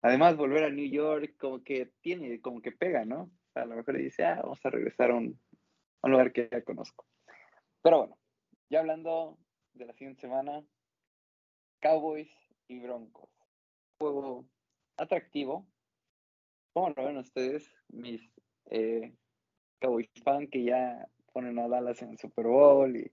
[0.00, 3.28] Además, volver a New York, como que tiene, como que pega, ¿no?
[3.54, 5.38] a lo mejor dice, ah, vamos a regresar a un,
[6.00, 7.04] a un lugar que ya conozco.
[7.82, 8.18] Pero bueno,
[8.70, 9.38] ya hablando
[9.74, 10.64] de la siguiente semana,
[11.80, 12.30] Cowboys
[12.68, 13.30] y Broncos.
[13.98, 14.44] Juego
[14.96, 15.66] atractivo.
[16.72, 18.22] ¿Cómo lo ven ustedes, mis
[18.70, 19.14] eh,
[19.80, 23.10] Cowboys fan que ya ponen a Dallas en el Super Bowl y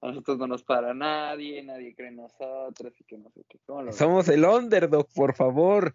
[0.00, 3.58] a nosotros no nos para nadie, nadie cree en nosotros y que no sé qué.
[3.92, 5.94] Somos el underdog, por favor.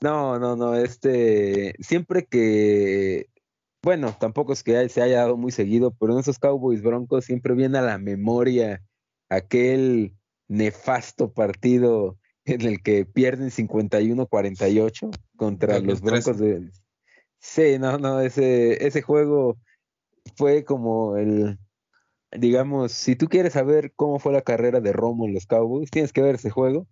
[0.00, 3.26] No, no, no, este, siempre que,
[3.82, 7.54] bueno, tampoco es que se haya dado muy seguido, pero en esos Cowboys Broncos siempre
[7.54, 8.82] viene a la memoria
[9.30, 10.14] aquel
[10.48, 16.70] nefasto partido en el que pierden 51-48 contra los Broncos de...
[17.38, 19.56] Sí, no, no, ese, ese juego
[20.36, 21.58] fue como el,
[22.32, 26.12] digamos, si tú quieres saber cómo fue la carrera de Romo en los Cowboys, tienes
[26.12, 26.86] que ver ese juego.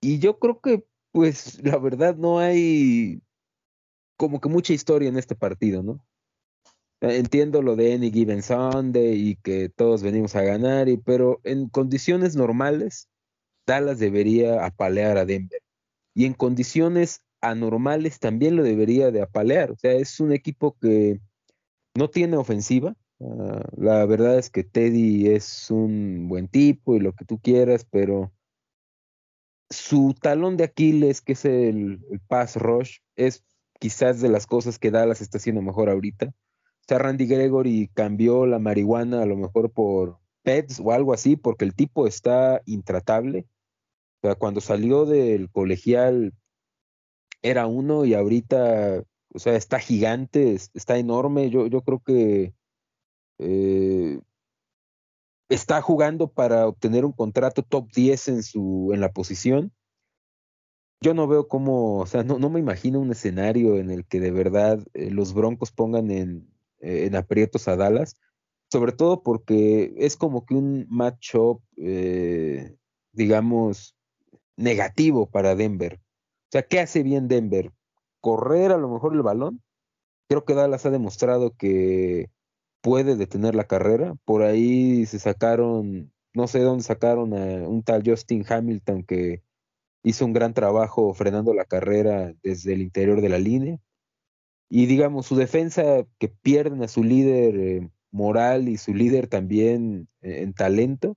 [0.00, 3.22] Y yo creo que, pues, la verdad no hay
[4.16, 6.04] como que mucha historia en este partido, ¿no?
[7.00, 11.68] Entiendo lo de Any Given Sunday y que todos venimos a ganar, y, pero en
[11.68, 13.08] condiciones normales,
[13.66, 15.60] Dallas debería apalear a Denver.
[16.14, 19.72] Y en condiciones anormales también lo debería de apalear.
[19.72, 21.20] O sea, es un equipo que
[21.94, 22.96] no tiene ofensiva.
[23.20, 27.86] Ah, la verdad es que Teddy es un buen tipo y lo que tú quieras,
[27.90, 28.32] pero
[29.68, 33.44] su talón de Aquiles, que es el, el pass rush, es
[33.80, 36.32] quizás de las cosas que Dallas está haciendo mejor ahorita
[36.88, 41.64] sea, Randy Gregory cambió la marihuana a lo mejor por pets o algo así, porque
[41.64, 43.46] el tipo está intratable.
[44.22, 46.32] O sea, cuando salió del colegial
[47.42, 49.02] era uno y ahorita,
[49.34, 51.50] o sea, está gigante, está enorme.
[51.50, 52.54] Yo, yo creo que
[53.38, 54.20] eh,
[55.48, 59.72] está jugando para obtener un contrato top 10 en, su, en la posición.
[61.00, 64.18] Yo no veo cómo, o sea, no, no me imagino un escenario en el que
[64.20, 68.16] de verdad eh, los Broncos pongan en, en, aprietos a Dallas,
[68.70, 72.76] sobre todo porque es como que un matchup, eh,
[73.12, 73.96] digamos,
[74.56, 76.00] negativo para Denver.
[76.00, 77.72] O sea, ¿qué hace bien Denver?
[78.20, 79.62] Correr a lo mejor el balón.
[80.28, 82.30] Creo que Dallas ha demostrado que
[82.80, 84.14] puede detener la carrera.
[84.24, 89.42] Por ahí se sacaron, no sé dónde sacaron a un tal Justin Hamilton que
[90.02, 93.78] hizo un gran trabajo frenando la carrera desde el interior de la línea.
[94.68, 100.08] Y digamos, su defensa que pierden a su líder eh, moral y su líder también
[100.22, 101.16] eh, en talento,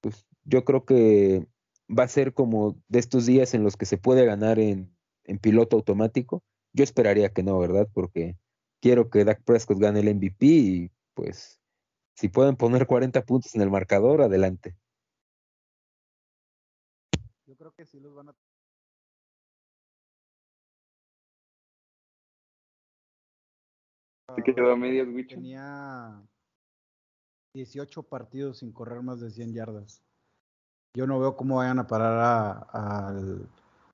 [0.00, 1.46] pues yo creo que
[1.90, 5.38] va a ser como de estos días en los que se puede ganar en, en
[5.38, 6.42] piloto automático.
[6.72, 7.88] Yo esperaría que no, ¿verdad?
[7.92, 8.36] Porque
[8.80, 11.60] quiero que Dak Prescott gane el MVP y pues
[12.14, 14.76] si pueden poner 40 puntos en el marcador, adelante.
[17.46, 18.34] Yo creo que sí los van a
[24.36, 26.22] Se quedó a medias, Tenía
[27.54, 30.02] 18 partidos sin correr más de 100 yardas.
[30.96, 33.14] Yo no veo cómo vayan a parar a, a,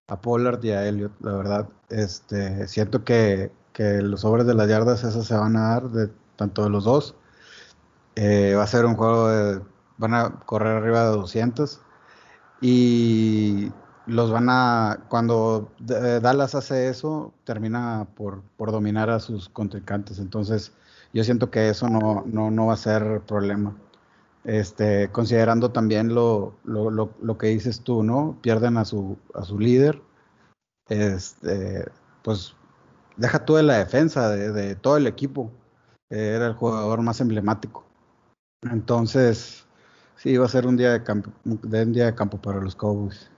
[0.09, 1.69] a Pollard y a Elliot, la verdad.
[1.89, 6.11] Este, siento que que los sobres de las yardas esas se van a dar de
[6.37, 7.15] tanto de los dos.
[8.17, 9.61] Eh, va a ser un juego de,
[9.99, 11.81] van a correr arriba de 200
[12.61, 13.73] y
[14.11, 20.19] los van a, cuando Dallas hace eso, termina por, por dominar a sus contrincantes.
[20.19, 20.73] Entonces,
[21.13, 23.77] yo siento que eso no, no, no va a ser problema.
[24.45, 28.39] Este, considerando también lo, lo, lo, lo, que dices tú, ¿no?
[28.41, 30.01] Pierden a su, a su líder.
[30.89, 31.87] Este,
[32.23, 32.55] pues
[33.17, 35.51] deja tú de la defensa, de, todo el equipo.
[36.09, 37.85] Era el jugador más emblemático.
[38.63, 39.67] Entonces,
[40.17, 42.75] sí, va a ser un día de campo, de un día de campo para los
[42.75, 43.31] Cowboys.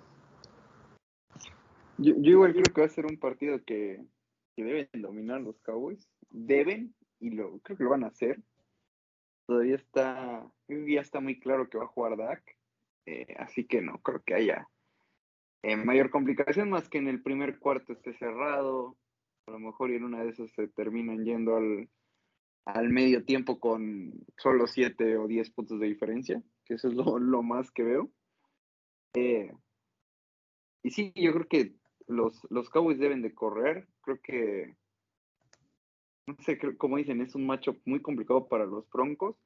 [2.03, 4.05] Yo, igual creo que va a ser un partido que,
[4.57, 6.09] deben dominar los Cowboys.
[6.31, 8.41] Deben, y lo, creo que lo van a hacer.
[9.47, 12.43] Todavía está, ya está muy claro que va a jugar Dak.
[13.07, 14.69] Eh, así que no creo que haya
[15.62, 18.97] eh, mayor complicación más que en el primer cuarto esté cerrado,
[19.47, 21.88] a lo mejor y en una de esas se terminan yendo al,
[22.65, 27.43] al medio tiempo con solo 7 o 10 puntos de diferencia, que eso es lo,
[27.43, 28.11] más que veo.
[29.15, 29.53] Eh,
[30.83, 31.75] y sí, yo creo que
[32.07, 33.88] los, los Cowboys deben de correr.
[34.03, 34.77] Creo que,
[36.27, 39.37] no sé, como dicen, es un matchup muy complicado para los Broncos.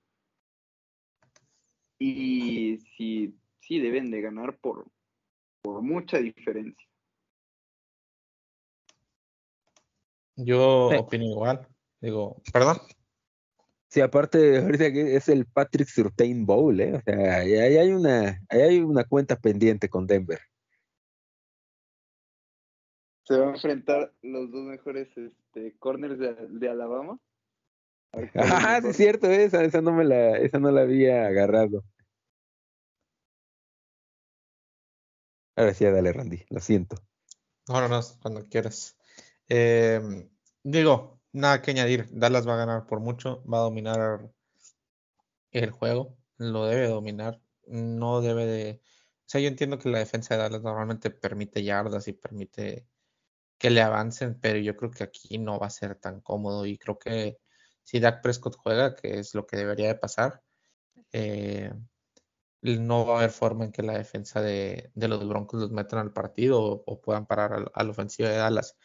[1.99, 4.87] Y sí, sí deben de ganar por,
[5.63, 6.87] por mucha diferencia.
[10.37, 11.67] Yo opino igual.
[12.01, 12.77] Digo, perdón.
[13.89, 16.97] Sí, aparte, ahorita es el Patrick Surtain Bowl, ¿eh?
[16.97, 20.41] O sea, ahí hay una, ahí hay una cuenta pendiente con Denver.
[23.27, 27.19] Se van a enfrentar los dos mejores este, corners de, de Alabama.
[28.35, 31.85] Ah, sí es cierto, esa, esa no me la, esa no la había agarrado.
[35.57, 36.97] Ahora sí, dale, Randy, lo siento.
[37.69, 38.97] No, no, no, cuando quieras.
[39.49, 40.29] Eh,
[40.63, 42.07] digo, nada que añadir.
[42.13, 44.31] Dallas va a ganar por mucho, va a dominar
[45.51, 48.81] el juego, lo debe dominar, no debe de...
[48.83, 52.87] O sea, yo entiendo que la defensa de Dallas normalmente permite yardas y permite
[53.59, 56.79] que le avancen, pero yo creo que aquí no va a ser tan cómodo y
[56.79, 57.39] creo que
[57.83, 60.43] si Dak Prescott juega, que es lo que debería de pasar,
[61.13, 61.73] eh,
[62.63, 66.13] no va a haber forma en que la defensa de, los Broncos los metan al
[66.13, 68.77] partido o, puedan parar al, al ofensivo de Dallas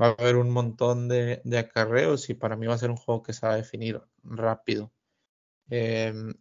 [0.00, 3.22] va a haber un montón de, acarreos y para mí va a ser un juego
[3.22, 4.92] que se va a definir rápido.
[5.70, 6.34] Em,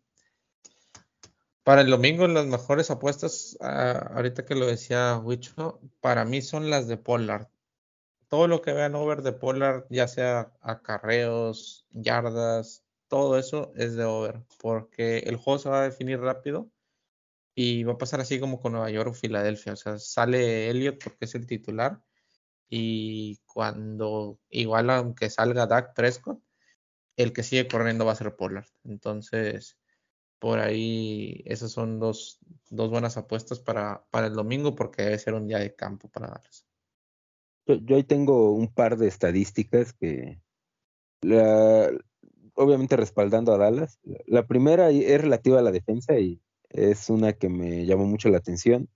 [1.63, 6.69] para el domingo, las mejores apuestas, ah, ahorita que lo decía Wicho, para mí son
[6.69, 7.47] las de Pollard.
[8.31, 14.05] Todo lo que vean over de Pollard, ya sea acarreos, yardas, todo eso es de
[14.05, 16.71] over, porque el juego se va a definir rápido
[17.55, 19.73] y va a pasar así como con Nueva York o Filadelfia.
[19.73, 22.01] O sea, sale Elliot porque es el titular
[22.69, 26.41] y cuando igual aunque salga Dak Prescott,
[27.17, 28.67] el que sigue corriendo va a ser Pollard.
[28.85, 29.77] Entonces,
[30.39, 35.47] por ahí esas son dos, buenas apuestas para, para, el domingo porque debe ser un
[35.47, 36.70] día de campo para darles.
[37.65, 40.39] Yo, yo ahí tengo un par de estadísticas que
[42.55, 43.99] obviamente respaldando a Dallas.
[44.25, 48.37] La primera es relativa a la defensa y es una que me llamó mucho la
[48.37, 48.89] atención.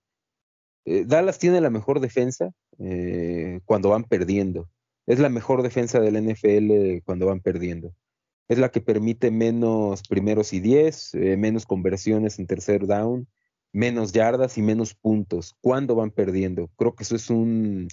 [0.84, 4.68] Eh, Dallas tiene la mejor defensa eh, cuando van perdiendo.
[5.06, 7.92] Es la mejor defensa del NFL cuando van perdiendo.
[8.48, 13.26] es la que permite menos primeros y diez, eh, menos conversiones en tercer down,
[13.72, 15.54] menos yardas y menos puntos.
[15.60, 16.70] ¿Cuándo van perdiendo?
[16.76, 17.88] Creo que eso es un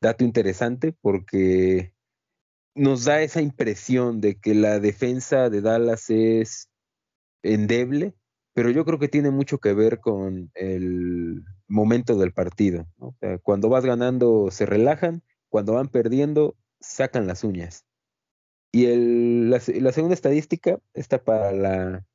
[0.00, 1.94] dato interesante porque
[2.74, 6.70] nos da esa impresión de que la defensa de Dallas es
[7.42, 8.14] endeble,
[8.54, 12.86] pero yo creo que tiene mucho que ver con el momento del partido.
[13.42, 17.84] cuando vas ganando se relajan, cuando van perdiendo sacan las uñas.
[18.72, 18.86] Y
[19.48, 22.06] la, segunda estadística, esta para la,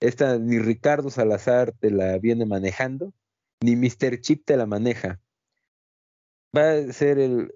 [0.00, 3.14] esta ni Ricardo Salazar te la viene manejando,
[3.62, 4.20] ni Mr.
[4.20, 5.20] Chip te la maneja.
[6.56, 7.54] Va a ser el,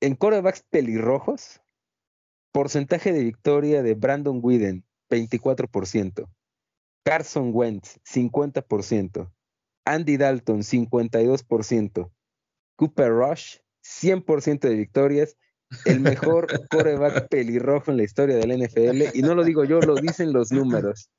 [0.00, 1.60] en corebacks pelirrojos,
[2.52, 6.28] porcentaje de victoria de Brandon Whedon, 24%.
[7.04, 9.32] Carson Wentz, 50%.
[9.84, 12.10] Andy Dalton, 52%.
[12.76, 15.36] Cooper Rush, 100% de victorias
[15.84, 19.94] el mejor coreback pelirrojo en la historia del NFL, y no lo digo yo, lo
[19.94, 21.10] dicen los números.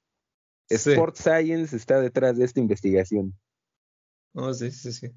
[0.69, 3.37] Sport Science está detrás de esta investigación.
[4.33, 5.11] No, sí, sí, sí.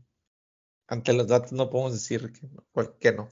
[0.86, 2.32] Ante los datos no podemos decir
[3.00, 3.30] que, no.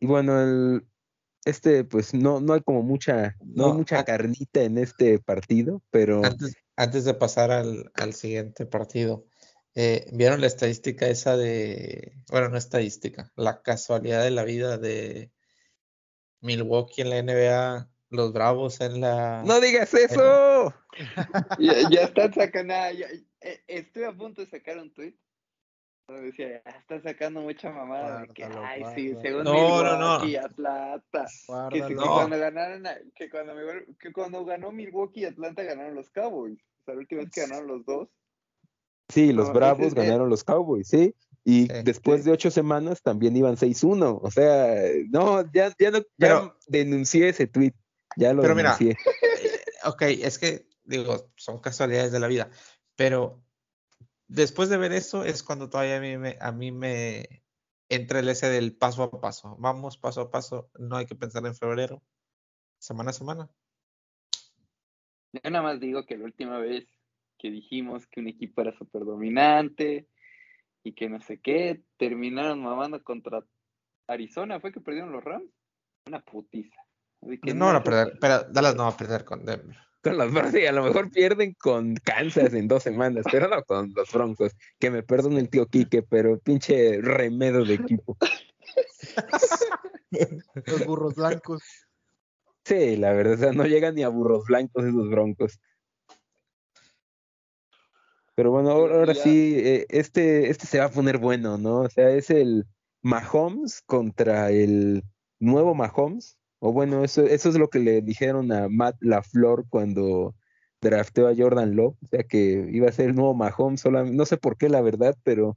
[0.00, 0.86] Y bueno, el,
[1.44, 6.24] este, pues no, no hay como mucha, no, mucha carnita en este partido, pero.
[6.24, 9.26] Antes, antes de pasar al, al siguiente partido,
[9.80, 15.30] eh, ¿Vieron la estadística esa de, bueno, no estadística, la casualidad de la vida de
[16.40, 19.42] Milwaukee en la NBA, los Bravos en la...
[19.44, 20.74] No digas eso.
[21.58, 23.24] ya, están sacando, eh,
[23.66, 25.14] estoy a punto de sacar un tweet.
[26.08, 30.46] Decía, ya están sacando mucha mamada de que, ay, sí, según no, Milwaukee, no, no.
[30.46, 31.26] Atlanta,
[31.70, 32.84] que, que, cuando ganaron,
[33.14, 33.52] que cuando,
[34.00, 36.58] que cuando ganó Milwaukee y Atlanta ganaron los Cowboys.
[36.80, 38.08] O sea, la última vez que ganaron los dos
[39.08, 41.14] Sí, los Bravos ganaron los Cowboys, sí.
[41.44, 44.18] Y después de ocho semanas también iban 6-1.
[44.20, 47.72] O sea, no, ya, ya no ya denuncié ese tweet.
[48.16, 48.96] Ya lo pero denuncié.
[48.98, 49.10] Mira,
[49.42, 52.50] eh, ok, es que, digo, son casualidades de la vida.
[52.96, 53.44] Pero
[54.26, 57.42] después de ver eso es cuando todavía a mí me, a mí me
[57.88, 59.56] entra el ese del paso a paso.
[59.58, 60.70] Vamos paso a paso.
[60.78, 62.02] No hay que pensar en febrero.
[62.78, 63.50] Semana a semana.
[65.32, 66.86] Yo nada más digo que la última vez
[67.38, 70.08] que dijimos que un equipo era súper dominante
[70.82, 73.44] y que no sé qué, terminaron mamando contra
[74.06, 75.50] Arizona, fue que perdieron los Rams,
[76.06, 76.87] una putiza.
[77.20, 79.76] No van a perder, pero Dallas no va a perder con Denver.
[80.02, 83.92] Con los Broncos, a lo mejor pierden con Kansas en dos semanas, pero no con
[83.94, 84.52] los Broncos.
[84.78, 88.16] Que me perdone el tío Quique, pero pinche remedo de equipo.
[90.66, 91.62] los burros blancos.
[92.64, 95.58] Sí, la verdad, no llegan ni a burros blancos esos Broncos.
[98.34, 101.80] Pero bueno, ahora, sí, eh, este, este se va a poner bueno, ¿no?
[101.80, 102.66] O sea, es el
[103.02, 105.02] Mahomes contra el
[105.40, 106.38] nuevo Mahomes.
[106.60, 110.34] O bueno, eso, eso es lo que le dijeron a Matt LaFleur cuando
[110.80, 111.96] drafteó a Jordan Love.
[112.02, 113.84] O sea, que iba a ser el nuevo Mahomes.
[113.86, 115.56] no sé por qué, la verdad, pero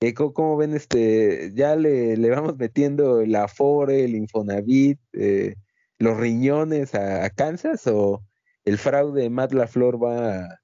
[0.00, 1.52] eh, ¿cómo, ven este?
[1.54, 5.56] Ya le, le vamos metiendo el Afore, el Infonavit, eh,
[5.98, 8.22] los riñones a, Kansas o
[8.64, 10.60] el fraude de Matt LaFleur va a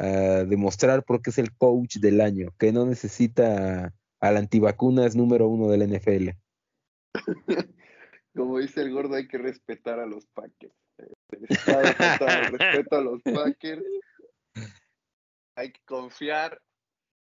[0.00, 5.46] a demostrar por qué es el coach del año, que no necesita al antivacunas número
[5.48, 6.30] uno del NFL.
[8.34, 10.74] Como dice el gordo, hay que respetar a los Packers.
[12.52, 13.84] respeto a los Packers.
[15.56, 16.60] Hay que confiar.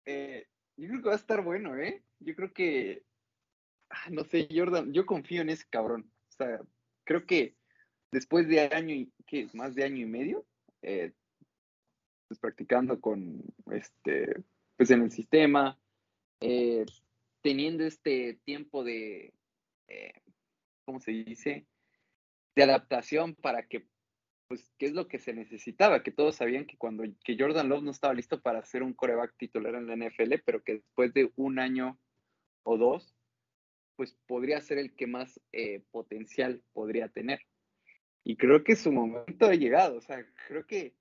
[0.05, 0.47] Eh,
[0.77, 2.03] yo creo que va a estar bueno, ¿eh?
[2.19, 3.03] Yo creo que,
[3.89, 6.11] ah, no sé, Jordan, yo confío en ese cabrón.
[6.29, 6.59] O sea,
[7.05, 7.55] creo que
[8.11, 9.47] después de año y, ¿qué?
[9.53, 10.45] Más de año y medio,
[10.81, 11.13] eh,
[12.27, 13.41] pues, practicando con,
[13.71, 14.43] este,
[14.77, 15.79] pues en el sistema,
[16.41, 16.85] eh,
[17.41, 19.33] teniendo este tiempo de,
[19.87, 20.13] eh,
[20.85, 21.65] ¿cómo se dice?
[22.55, 23.85] De adaptación para que,
[24.47, 26.03] pues, ¿qué es lo que se necesitaba?
[26.03, 29.35] Que todos sabían que cuando, que Jordan Love no estaba listo para ser un coreback
[29.37, 31.99] titular en la NFL, pero que después de un año
[32.63, 33.15] o dos,
[33.95, 37.39] pues podría ser el que más eh, potencial podría tener.
[38.23, 40.95] Y creo que su momento ha llegado, o sea, creo que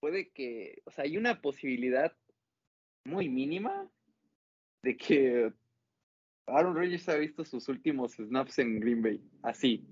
[0.00, 2.16] puede que, o sea, hay una posibilidad
[3.04, 3.90] muy mínima
[4.82, 5.52] de que
[6.46, 9.20] Aaron Rodgers ha visto sus últimos snaps en Green Bay.
[9.42, 9.84] Así.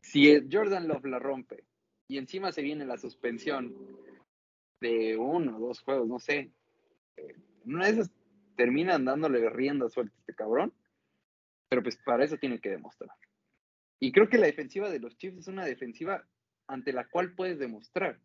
[0.00, 1.64] Si Jordan Love la rompe
[2.08, 3.74] y encima se viene la suspensión
[4.80, 6.50] de uno o dos juegos, no sé.
[7.16, 8.10] Eh, una de esas
[8.56, 10.72] terminan dándole rienda suelta a este cabrón.
[11.68, 13.10] Pero pues para eso tiene que demostrar.
[13.98, 16.26] Y creo que la defensiva de los Chiefs es una defensiva
[16.66, 18.20] ante la cual puedes demostrar.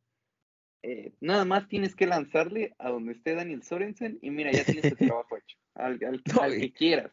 [0.83, 4.85] Eh, nada más tienes que lanzarle a donde esté Daniel Sorensen y mira, ya tienes
[4.85, 7.11] el trabajo hecho, al, que quieras.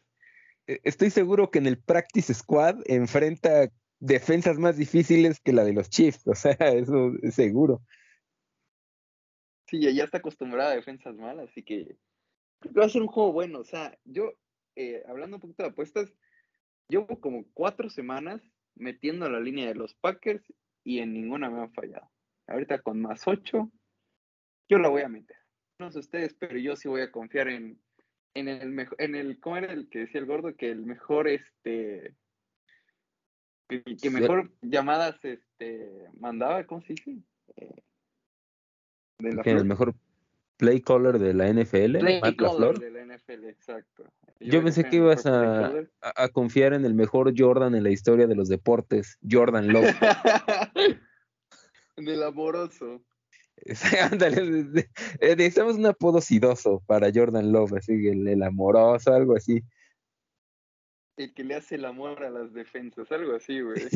[0.67, 5.73] E, estoy seguro que en el practice squad enfrenta defensas más difíciles que la de
[5.73, 7.81] los Chiefs, o sea, eso es seguro.
[9.67, 11.97] Sí, ya está acostumbrada a defensas malas, así que
[12.77, 13.59] va a ser un juego bueno.
[13.59, 14.33] O sea, yo,
[14.75, 16.13] eh, hablando un poquito de apuestas,
[16.87, 18.41] llevo como cuatro semanas
[18.75, 20.43] metiendo la línea de los Packers
[20.83, 22.11] y en ninguna me han fallado.
[22.47, 23.71] Ahorita con más ocho,
[24.69, 25.37] yo la voy a meter.
[25.79, 27.81] No sé ustedes, pero yo sí voy a confiar en,
[28.35, 30.55] en el mejor, en el, ¿cómo era el que decía el gordo?
[30.55, 32.13] Que el mejor, este,
[33.67, 37.17] que, mejor llamadas, este, mandaba, ¿cómo se dice?
[37.55, 37.81] Eh,
[39.19, 39.95] el mejor
[40.57, 44.03] play caller de la NFL, play caller de la NFL, exacto.
[44.41, 45.71] Yo, pensé que ibas a,
[46.01, 49.95] a, confiar en el mejor Jordan en la historia de los deportes, Jordan Love.
[51.95, 53.01] Del amoroso.
[54.11, 54.85] Ándale,
[55.19, 59.63] necesitamos un apodo sidoso para Jordan Love, así el, el amoroso, algo así.
[61.17, 63.87] El que le hace el amor a las defensas, algo así, güey.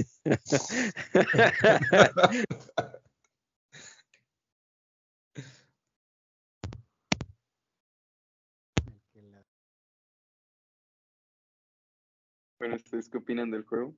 [12.57, 13.95] Bueno, ¿ustedes qué opinan del juego?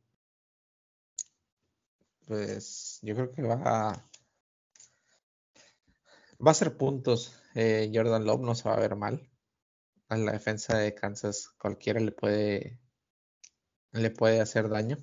[2.28, 3.56] Pues yo creo que va
[3.90, 4.11] a,
[6.46, 7.34] va a ser puntos.
[7.56, 9.30] Eh, Jordan Love no se va a ver mal.
[10.10, 12.80] A la defensa de Kansas cualquiera le puede
[13.94, 14.98] le puede hacer daño,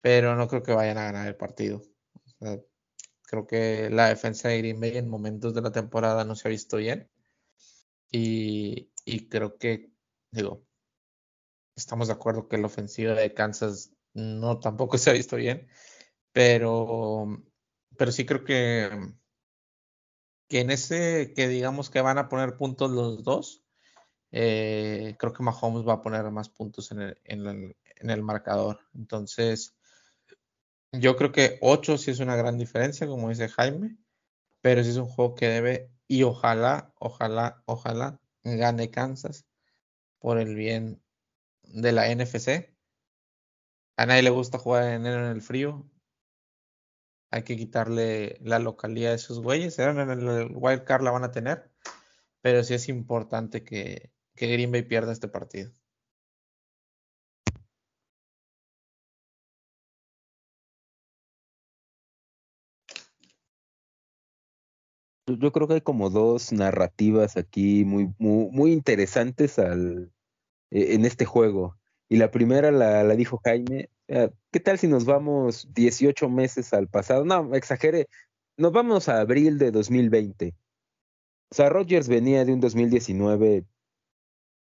[0.00, 1.82] pero no creo que vayan a ganar el partido.
[3.22, 6.50] creo que la defensa de Green Bay en momentos de la temporada no se ha
[6.50, 7.10] visto bien
[8.10, 9.92] y, y creo que
[10.30, 10.64] digo
[11.76, 15.68] estamos de acuerdo que la ofensiva de Kansas no tampoco se ha visto bien,
[16.32, 17.26] pero,
[17.96, 18.90] pero sí creo que,
[20.54, 23.64] que en ese que digamos que van a poner puntos los dos,
[24.30, 28.22] eh, creo que Mahomes va a poner más puntos en el, en el, en el
[28.22, 28.78] marcador.
[28.94, 29.74] Entonces,
[30.92, 33.98] yo creo que 8 sí es una gran diferencia, como dice Jaime,
[34.60, 39.46] pero sí es un juego que debe y ojalá, ojalá, ojalá gane Kansas
[40.20, 41.02] por el bien
[41.64, 42.72] de la NFC.
[43.96, 45.90] A nadie le gusta jugar en enero en el frío.
[47.34, 49.78] Hay que quitarle la localidad de esos güeyes.
[49.80, 51.68] En el Wild Card la van a tener.
[52.42, 55.72] Pero sí es importante que, que Green Bay pierda este partido.
[65.26, 70.12] Yo creo que hay como dos narrativas aquí muy, muy, muy interesantes al,
[70.70, 71.78] e, en este juego.
[72.08, 76.88] Y la primera la, dijo Jaime, eh, ¿qué tal si nos vamos 18 meses al
[76.88, 77.24] pasado?
[77.24, 78.08] No, exagere,
[78.56, 80.54] nos vamos a abril de 2020.
[81.50, 83.64] O sea, Rogers venía de un 2019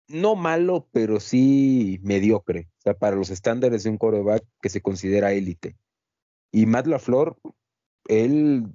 [0.09, 2.69] no malo, pero sí mediocre.
[2.79, 5.75] O sea, para los estándares de un quarterback que se considera élite.
[6.51, 7.37] Y Matt LaFleur,
[8.07, 8.73] él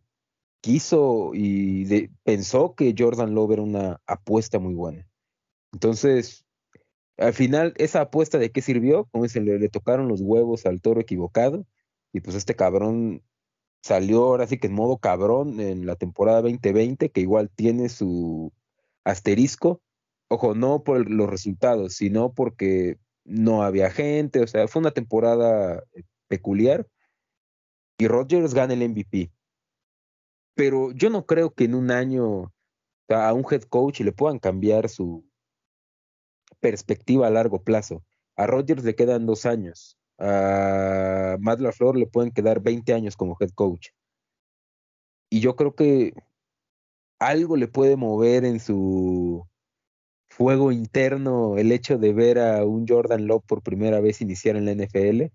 [0.61, 5.09] quiso y pensó que Jordan Love era una apuesta muy buena.
[5.73, 6.45] Entonces,
[7.23, 10.81] al final, esa apuesta de qué sirvió, como se le, le, tocaron los huevos al
[10.81, 11.67] toro equivocado,
[12.13, 13.23] y pues este cabrón
[13.83, 18.53] salió ahora sí que en modo cabrón en la temporada 2020, que igual tiene su
[19.05, 19.81] asterisco,
[20.29, 25.83] ojo, no por los resultados, sino porque no había gente, o sea, fue una temporada
[26.29, 26.87] peculiar,
[27.99, 29.31] y Rodgers gana el MVP.
[30.55, 32.53] Pero yo no creo que en un año
[33.09, 35.25] a un head coach le puedan cambiar su,
[36.63, 38.03] perspectiva a largo plazo.
[38.37, 39.99] A Rodgers le quedan dos años.
[40.19, 43.89] A Matt LaFleur le pueden quedar 20 años como head coach.
[45.29, 46.15] Y yo creo que
[47.19, 49.47] algo le puede mover en su
[50.29, 54.67] fuego interno el hecho de ver a un Jordan Love por primera vez iniciar en
[54.67, 55.33] la NFL.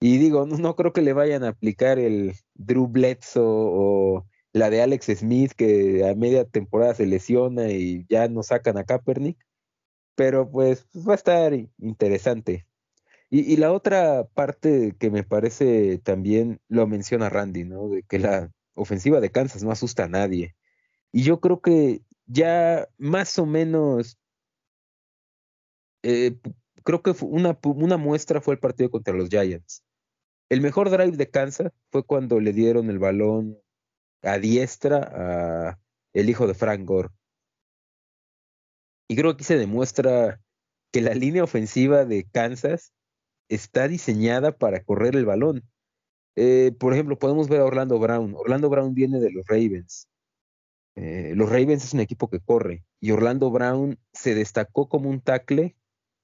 [0.00, 4.70] Y digo, no, no creo que le vayan a aplicar el Drew Bledsoe o la
[4.70, 9.38] de Alex Smith que a media temporada se lesiona y ya no sacan a Kaepernick
[10.18, 12.66] pero pues, va a estar interesante.
[13.30, 17.88] Y, la otra parte que me parece también lo menciona Randy, ¿no?
[17.88, 20.56] De que la ofensiva de Kansas no asusta a nadie.
[21.12, 24.18] Y yo creo que ya más o menos,
[26.02, 26.36] eh,
[26.82, 29.84] creo que una, una muestra fue el partido contra los Giants.
[30.48, 33.56] El mejor drive de Kansas fue cuando le dieron el balón
[34.22, 34.98] a diestra
[35.70, 35.78] a
[36.12, 37.10] el hijo de Frank Gore.
[39.08, 40.40] Y creo que aquí se demuestra
[40.92, 42.92] que la línea ofensiva de Kansas
[43.48, 45.64] está diseñada para correr el balón.
[46.36, 48.34] Eh, por ejemplo, podemos ver a Orlando Brown.
[48.36, 50.08] Orlando Brown viene de los Ravens.
[50.94, 55.20] Eh, los Ravens es un equipo que corre y Orlando Brown se destacó como un
[55.20, 55.76] tackle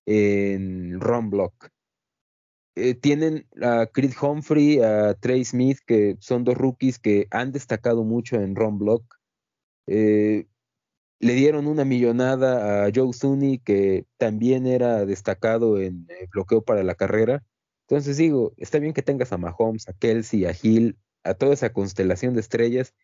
[0.05, 1.70] en run block.
[2.76, 8.03] Eh, tienen a Creed Humphrey, a Trey Smith, que son dos rookies que han destacado
[8.03, 9.20] mucho en run block.
[11.21, 16.95] Le dieron una millonada a Joe Sunny, que también era destacado en bloqueo para la
[16.95, 17.43] carrera.
[17.89, 21.73] Entonces digo, está bien que tengas a Mahomes, a Kelsey, a Hill, a toda esa
[21.73, 22.95] constelación de estrellas,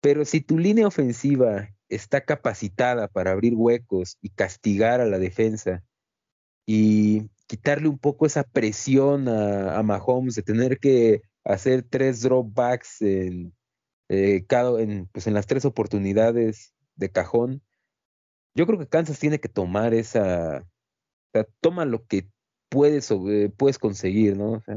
[0.00, 5.84] pero si tu línea ofensiva está capacitada para abrir huecos y castigar a la defensa
[6.66, 13.54] y quitarle un poco esa presión a, Mahomes de tener que hacer tres dropbacks en,
[14.08, 17.62] eh, cada, en, pues en las tres oportunidades de cajón.
[18.54, 20.66] Yo creo que Kansas tiene que tomar esa,
[21.60, 22.28] toma lo que
[22.68, 23.12] puedes,
[23.56, 24.52] puedes conseguir, ¿no?
[24.52, 24.76] O sea,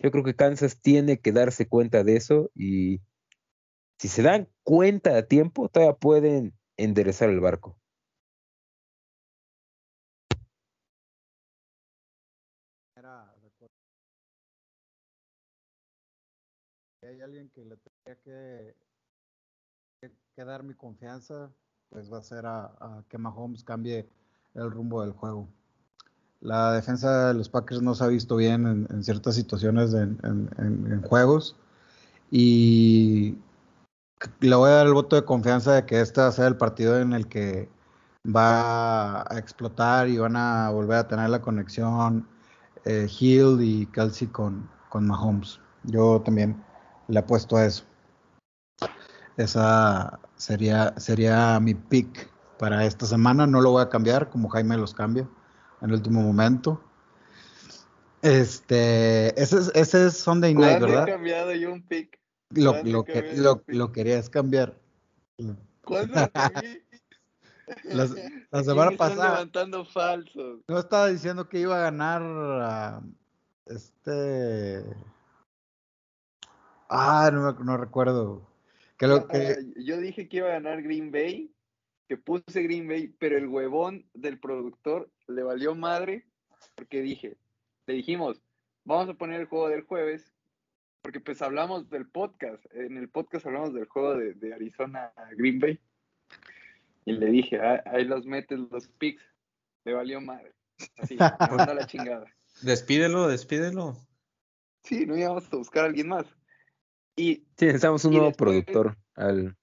[0.00, 3.00] yo creo que Kansas tiene que darse cuenta de eso y
[3.98, 7.78] si se dan cuenta a tiempo, todavía pueden enderezar el barco.
[17.08, 17.78] hay alguien que le
[18.22, 18.74] que
[20.38, 21.50] que, dar mi confianza,
[21.90, 24.08] pues va a ser a, que Mahomes cambie
[24.54, 25.48] el rumbo del juego.
[26.40, 31.56] La defensa de los Packers no se ha visto bien en, ciertas situaciones en, juegos
[32.30, 33.36] y
[34.38, 36.56] le voy a dar el voto de confianza de que este va a ser el
[36.56, 37.68] partido en el que
[38.24, 42.28] va a explotar y van a volver a tener la conexión
[42.84, 45.58] eh, Hill y Kelsey con, con Mahomes.
[45.82, 46.62] Yo también
[47.08, 47.84] le apuesto a eso.
[49.38, 52.28] Esa sería, sería mi pick
[52.58, 53.46] para esta semana.
[53.46, 55.28] No lo voy a cambiar como Jaime los cambia
[55.80, 56.82] en el último momento.
[58.20, 61.08] Este, ese es, ese es Sunday Night, ¿verdad?
[61.08, 62.18] he cambiado yo un pick?
[62.50, 64.76] Lo, lo, que, lo, lo, querías cambiar.
[65.84, 66.14] ¿Cuándo
[67.84, 68.08] la,
[68.50, 69.30] la semana pasada.
[69.34, 70.60] levantando falsos.
[70.66, 73.02] No estaba diciendo que iba a ganar
[73.66, 74.84] este.
[76.88, 78.47] Ah, no, no recuerdo.
[79.00, 81.52] Yo dije que iba a ganar Green Bay,
[82.08, 86.26] que puse Green Bay, pero el huevón del productor le valió madre
[86.74, 87.36] porque dije,
[87.86, 88.40] le dijimos,
[88.84, 90.32] vamos a poner el juego del jueves,
[91.02, 95.80] porque pues hablamos del podcast, en el podcast hablamos del juego de, Arizona Green Bay.
[97.04, 99.22] Y le dije, ah, ahí los metes los picks,
[99.84, 100.52] le valió madre.
[100.98, 102.26] Así, me la chingada.
[102.62, 103.96] Despídelo, despídelo.
[104.82, 106.26] Sí, no íbamos a buscar a alguien más.
[107.18, 109.56] Y, sí, necesitamos un nuevo productor al.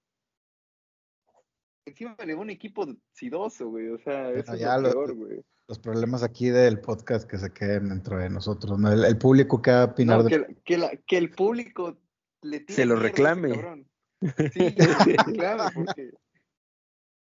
[1.86, 3.88] Encima le un equipo sidoso, güey.
[3.88, 5.44] O sea, eso es lo peor, güey.
[5.68, 8.92] Los problemas aquí del podcast que se queden dentro de nosotros, ¿no?
[8.92, 10.22] El, público que va a opinar.
[10.22, 10.56] de...
[10.64, 11.98] que, que, el público
[12.42, 13.84] le se lo reclame.
[14.52, 16.10] Sí, se lo reclame porque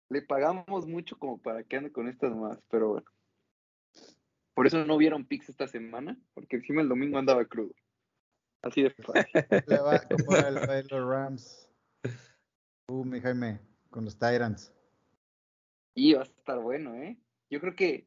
[0.09, 3.07] le pagamos mucho como para que ande con estas más, pero bueno.
[4.55, 7.75] Por eso no vieron Pix esta semana, porque encima el domingo andaba crudo.
[8.63, 9.25] Así de fácil.
[9.67, 11.71] Le va como el los Rams.
[12.89, 14.75] Uh, mi Jaime, con los Tyrants.
[15.95, 17.19] Y va a estar bueno, ¿eh?
[17.51, 18.07] Yo creo que,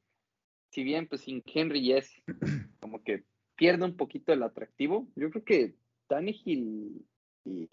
[0.72, 2.12] si bien, pues sin Henry yes,
[2.80, 3.24] como que
[3.56, 5.76] pierde un poquito el atractivo, yo creo que
[6.08, 7.06] Tannehill
[7.46, 7.70] y,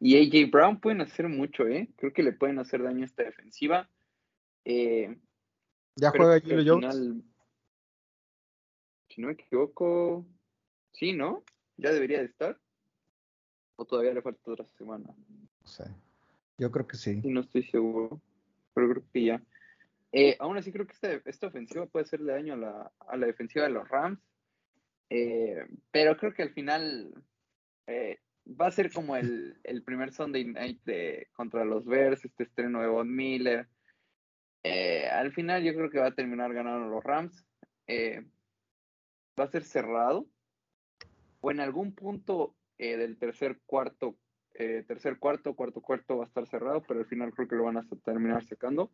[0.00, 1.90] y AJ Brown pueden hacer mucho, ¿eh?
[1.96, 3.88] Creo que le pueden hacer daño a esta defensiva.
[4.64, 5.16] Eh,
[5.96, 6.96] ¿Ya juega Julio Jones?
[9.08, 10.26] Si no me equivoco,
[10.92, 11.44] sí, ¿no?
[11.80, 12.58] ¿Ya debería de estar?
[13.76, 15.06] ¿O todavía le falta otra semana?
[15.06, 15.84] No sé.
[16.58, 17.22] Yo creo que sí.
[17.24, 18.20] no estoy seguro,
[18.74, 19.42] pero creo que ya.
[20.12, 23.26] Eh, aún así creo que esta, esta ofensiva puede hacerle daño a la, a la
[23.26, 24.20] defensiva de los Rams.
[25.08, 27.14] Eh, pero creo que al final
[27.86, 32.42] eh, va a ser como el, el, primer Sunday night de, contra los Bears, este
[32.42, 33.66] estreno de Von Miller.
[35.12, 37.46] al final yo creo que va a terminar ganando los Rams.
[37.88, 40.26] va a ser cerrado
[41.40, 44.16] o en algún punto eh, del tercer cuarto,
[44.54, 47.64] eh, tercer cuarto, cuarto cuarto va a estar cerrado, pero al final creo que lo
[47.64, 48.90] van a terminar sacando.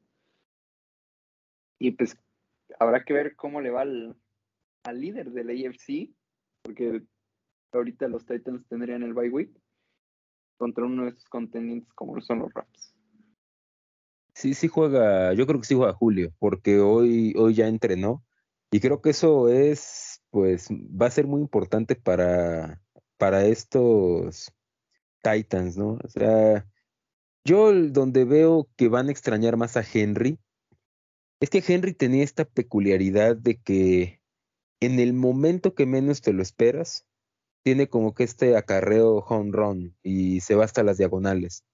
[1.78, 2.16] Y pues
[2.78, 4.16] habrá que ver cómo le va al,
[4.84, 6.10] al líder del AFC,
[6.62, 7.02] porque
[7.72, 9.50] ahorita los Titans tendrían el bye week
[10.56, 12.94] contra uno de esos contendientes como son los Rams.
[14.34, 18.22] Sí, sí juega, yo creo que sí juega Julio, porque hoy, hoy ya entrenó
[18.70, 19.80] y creo que eso es
[20.36, 22.82] pues va a ser muy importante para,
[23.16, 24.52] para estos
[25.22, 25.98] Titans, ¿no?
[26.04, 26.66] O sea,
[27.42, 30.38] yo donde veo que van a extrañar más a Henry
[31.40, 34.20] es que Henry tenía esta peculiaridad de que
[34.80, 37.06] en el momento que menos te lo esperas,
[37.64, 41.64] tiene como que este acarreo home run y se va hasta las diagonales.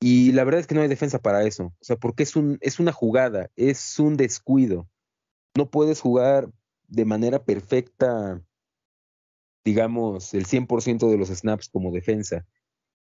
[0.00, 2.58] Y la verdad es que no hay defensa para eso, o sea, porque es, un,
[2.60, 4.88] es una jugada, es un descuido
[5.58, 6.50] no puedes jugar
[6.88, 8.42] de manera perfecta,
[9.64, 12.46] digamos, el 100% de los snaps como defensa.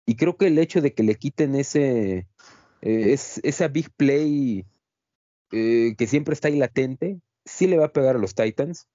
[0.06, 2.26] Y creo que el hecho de que le quiten ese,
[2.80, 4.64] eh, es, esa big play
[5.52, 8.88] eh, que siempre está ahí latente, sí le va a pegar a los Titans.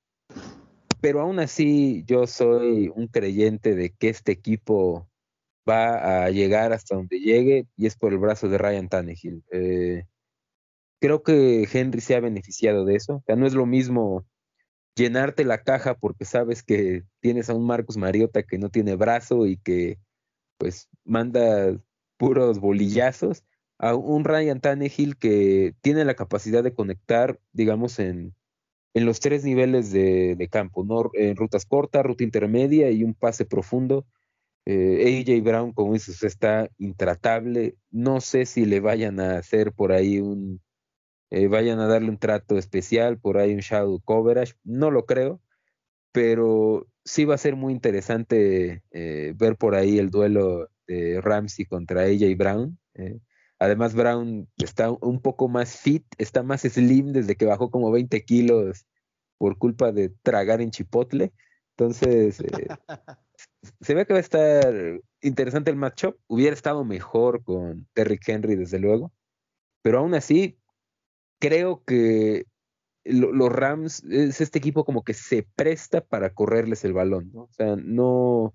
[1.01, 5.09] Pero aún así, yo soy un creyente de que este equipo
[5.67, 9.43] va a llegar hasta donde llegue y es por el brazo de Ryan Tannehill.
[9.51, 10.05] Eh,
[10.99, 13.15] creo que Henry se ha beneficiado de eso.
[13.15, 14.25] O sea, no es lo mismo
[14.95, 19.45] llenarte la caja porque sabes que tienes a un Marcus Mariota que no tiene brazo
[19.45, 19.99] y que
[20.57, 21.75] pues manda
[22.17, 23.43] puros bolillazos
[23.79, 28.35] a un Ryan Tannehill que tiene la capacidad de conectar, digamos, en,
[28.93, 31.09] en los tres niveles de, campo, ¿no?
[31.15, 34.05] en rutas cortas, ruta intermedia y un pase profundo.
[34.65, 37.75] Eh, AJ Brown, como dices, está intratable.
[37.89, 40.61] No sé si le vayan a hacer por ahí un,
[41.31, 44.53] eh, vayan a darle un trato especial, por ahí un shadow coverage.
[44.63, 45.41] No lo creo,
[46.11, 51.65] pero sí va a ser muy interesante eh, ver por ahí el duelo de Ramsey
[51.65, 52.77] contra AJ Brown.
[53.61, 58.25] Además, Brown está un poco más fit, está más slim desde que bajó como 20
[58.25, 58.87] kilos
[59.37, 61.31] por culpa de tragar en chipotle.
[61.77, 62.67] Entonces, eh,
[63.81, 66.15] se ve que va a estar interesante el matchup.
[66.27, 69.13] Hubiera estado mejor con Derrick Henry, desde luego.
[69.83, 70.57] Pero aún así,
[71.41, 72.45] creo que
[73.03, 77.43] los Rams es este equipo como que se presta para correrles el balón, ¿no?
[77.43, 78.53] O sea, no,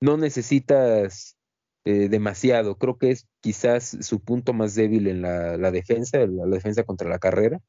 [0.00, 1.38] no necesitas
[1.84, 2.76] eh, demasiado.
[2.76, 7.20] Creo que es quizás su punto más débil en la, defensa, la, defensa contra la
[7.20, 7.60] carrera.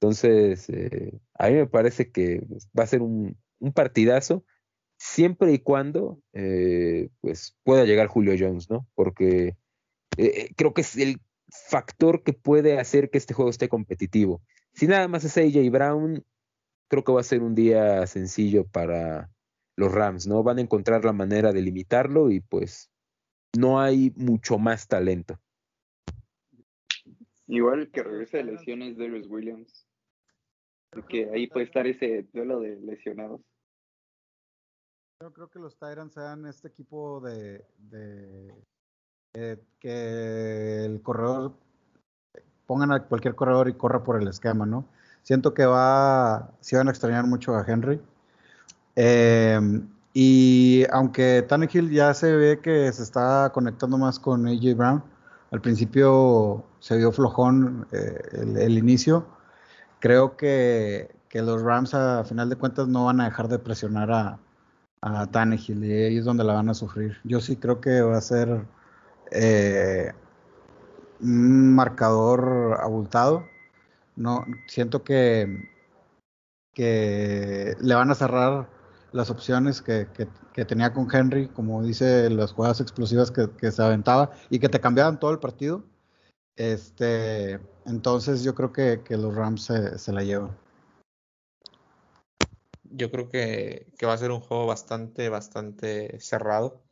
[0.00, 2.40] Entonces, eh, a mí me parece que
[2.78, 3.36] va a ser un,
[3.74, 4.44] partidazo
[4.98, 8.88] siempre y cuando eh, pues pueda llegar Julio Jones, ¿no?
[8.94, 9.56] Porque
[10.56, 11.20] creo que es el
[11.68, 14.42] factor que puede hacer que este juego esté competitivo.
[14.72, 16.24] Si nada más es AJ Brown,
[16.88, 19.30] creo que va a ser un día sencillo para
[19.76, 20.42] los Rams, ¿no?
[20.42, 22.90] Van a encontrar la manera de limitarlo y pues
[23.56, 25.38] no hay mucho más talento.
[27.46, 29.86] Igual que regresa de lesiones Darius Williams.
[30.90, 33.40] Porque ahí puede estar ese duelo de lesionados.
[35.20, 37.64] Yo creo que los Tyrants sean este equipo de,
[39.32, 41.52] que el corredor
[42.66, 44.86] pongan a cualquier corredor y corra por el esquema, ¿no?
[45.22, 48.00] Siento que va, si van a extrañar mucho a Henry.
[48.96, 49.60] Eh,
[50.14, 55.02] y aunque Tannehill ya se ve que se está conectando más con AJ Brown,
[55.50, 59.26] al principio se vio flojón eh, el, inicio.
[60.00, 64.38] Creo que, los Rams a final de cuentas no van a dejar de presionar a,
[65.00, 67.16] a Tannehill y ahí es donde la van a sufrir.
[67.24, 68.66] Yo sí creo que va a ser
[69.34, 70.12] eh,
[71.20, 73.46] un marcador abultado.
[74.16, 75.68] No, siento que,
[76.74, 78.68] que le van a cerrar
[79.12, 80.06] las opciones que,
[80.66, 85.20] tenía con Henry, como dice, las jugadas explosivas que, se aventaba y que te cambiaban
[85.20, 85.84] todo el partido.
[86.56, 89.64] Este, entonces yo creo que, los Rams
[89.96, 90.56] se, la llevan.
[92.84, 96.82] Yo creo que, va a ser un juego bastante, bastante cerrado.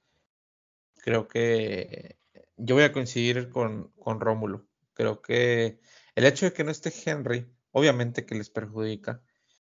[1.02, 2.19] Creo que
[2.60, 4.66] yo voy a coincidir con, con Rómulo.
[4.94, 5.80] Creo que
[6.14, 9.22] el hecho de que no esté Henry, obviamente que les perjudica,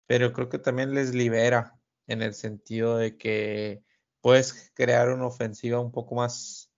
[0.06, 3.82] pero creo que también les libera en el sentido de que
[4.20, 6.70] puedes crear una ofensiva un poco más,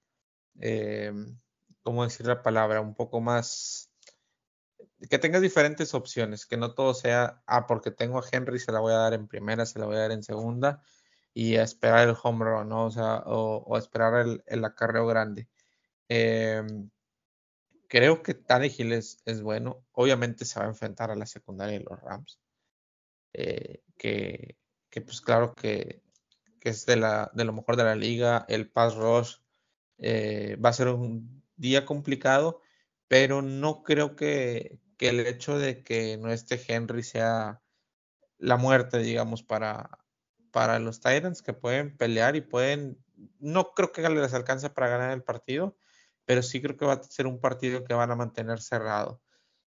[0.61, 1.13] eh,
[1.83, 2.81] ¿cómo decir la palabra?
[2.81, 3.91] Un poco más,
[5.09, 8.81] que tengas diferentes opciones, que no todo sea, ah, porque tengo a Henry, se la
[8.81, 10.83] voy a dar en primera, se la voy a dar en segunda,
[11.33, 12.87] y a esperar el home run, ¿no?
[12.87, 15.49] O sea, o, esperar el, el, acarreo grande.
[16.11, 16.91] Em,
[17.89, 19.87] creo que Tannehill es, bueno.
[19.93, 22.39] Obviamente se va a enfrentar a la secundaria de los Rams.
[23.33, 24.59] Eh, que
[24.91, 26.03] que pues claro que,
[26.63, 29.37] es de, la, de lo mejor de la liga, el pass rush
[29.99, 32.61] eh, va a ser un día complicado,
[33.09, 37.63] pero no creo que, el hecho de que no esté Henry sea
[38.37, 39.89] la muerte, digamos, para,
[40.51, 43.03] para los Titans que pueden pelear y pueden,
[43.39, 45.79] no creo que les alcance para ganar el partido,
[46.25, 49.21] pero sí creo que va a ser un partido que van a mantener cerrado.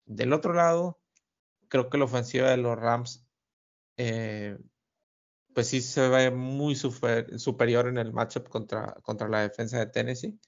[0.06, 1.00] Del otro lado,
[1.68, 3.26] creo que la ofensiva de los Rams
[3.96, 4.58] eh,
[5.54, 10.38] pues sí se ve muy superior en el matchup contra, contra la defensa de Tennessee.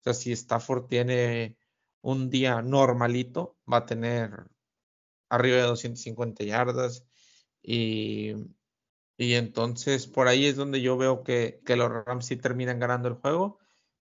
[0.00, 1.56] O sea, si Stafford tiene
[2.00, 4.46] un día normalito, va a tener
[5.28, 7.04] arriba de 250 yardas
[7.62, 8.32] y,
[9.16, 13.08] y entonces por ahí es donde yo veo que, que, los Rams sí terminan ganando
[13.08, 13.58] el juego,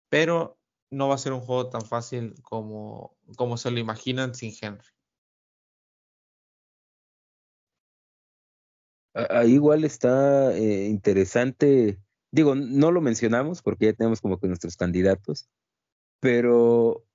[0.09, 0.57] pero
[0.95, 4.87] no va a ser un juego tan fácil como, como se lo imaginan sin Henry.
[9.29, 11.99] ahí igual está eh, interesante.
[12.31, 15.47] Digo, no lo mencionamos porque ya tenemos como que nuestros candidatos,
[16.19, 17.05] pero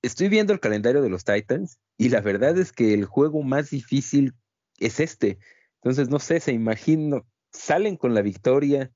[0.00, 3.70] estoy viendo el calendario de los Titans y la verdad es que el juego más
[3.70, 4.34] difícil
[4.78, 5.38] es este.
[5.76, 8.92] Entonces, no sé, se imagino, salen con la victoria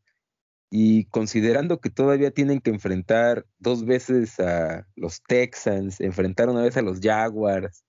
[0.71, 6.77] y considerando que todavía tienen que enfrentar dos veces a los Texans, enfrentar una vez
[6.77, 7.85] a los Jaguars,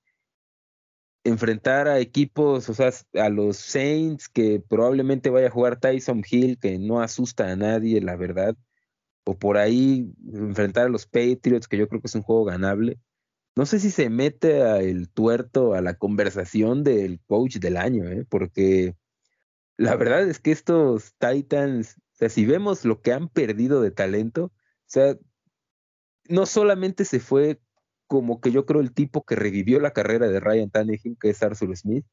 [1.24, 6.58] enfrentar a equipos, o sea, a los Saints, que probablemente vaya a jugar Tyson Hill,
[6.60, 8.56] que no asusta a nadie, la verdad,
[9.26, 13.00] o por ahí enfrentar a los Patriots, que yo creo que es un juego ganable.
[13.56, 18.06] No sé si se mete a el tuerto a la conversación del coach del año,
[18.06, 18.26] ¿eh?
[18.30, 18.96] porque
[19.78, 23.92] la verdad es que estos Titans, o sea, si vemos lo que han perdido de
[23.92, 24.52] talento, o
[24.88, 25.16] sea,
[26.28, 27.62] no solamente se fue
[28.08, 31.44] como que yo creo el tipo que revivió la carrera de Ryan Tannehill, que es
[31.44, 32.08] Arthur Smith.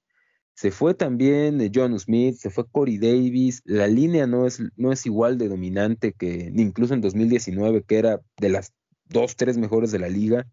[0.52, 3.62] Se fue también eh, John Smith, se fue Corey Davis.
[3.64, 8.20] La línea no es, no es igual de dominante que incluso en 2019, que era
[8.36, 8.74] de las
[9.06, 10.46] dos, tres mejores de la liga.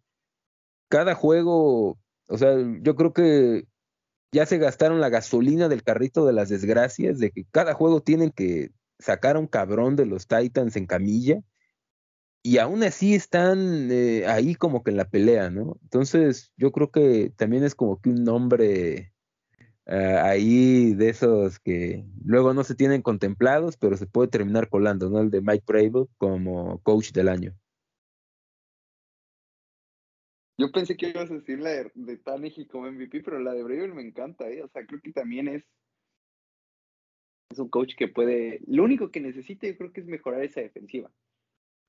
[0.88, 3.66] Cada juego, o sea, yo creo que
[4.32, 8.32] ya se gastaron la gasolina del carrito de las desgracias, de que cada juego tienen
[8.32, 8.72] que
[9.02, 11.42] sacar a un cabrón de los Titans en camilla
[12.44, 15.78] y aún así están eh, ahí como que en la pelea, ¿no?
[15.84, 19.14] Entonces yo creo que también es como que un nombre
[19.86, 25.10] eh, ahí de esos que luego no se tienen contemplados, pero se puede terminar colando,
[25.10, 25.20] ¿no?
[25.20, 27.56] El de Mike Brable como coach del año.
[30.58, 33.94] Yo pensé que ibas a decir la de, de como MVP, pero la de Brable
[33.94, 34.64] me encanta, ¿eh?
[34.64, 35.64] O sea, creo que también es,
[37.52, 40.62] es un coach que puede, lo único que necesita yo creo que es mejorar esa
[40.62, 41.12] defensiva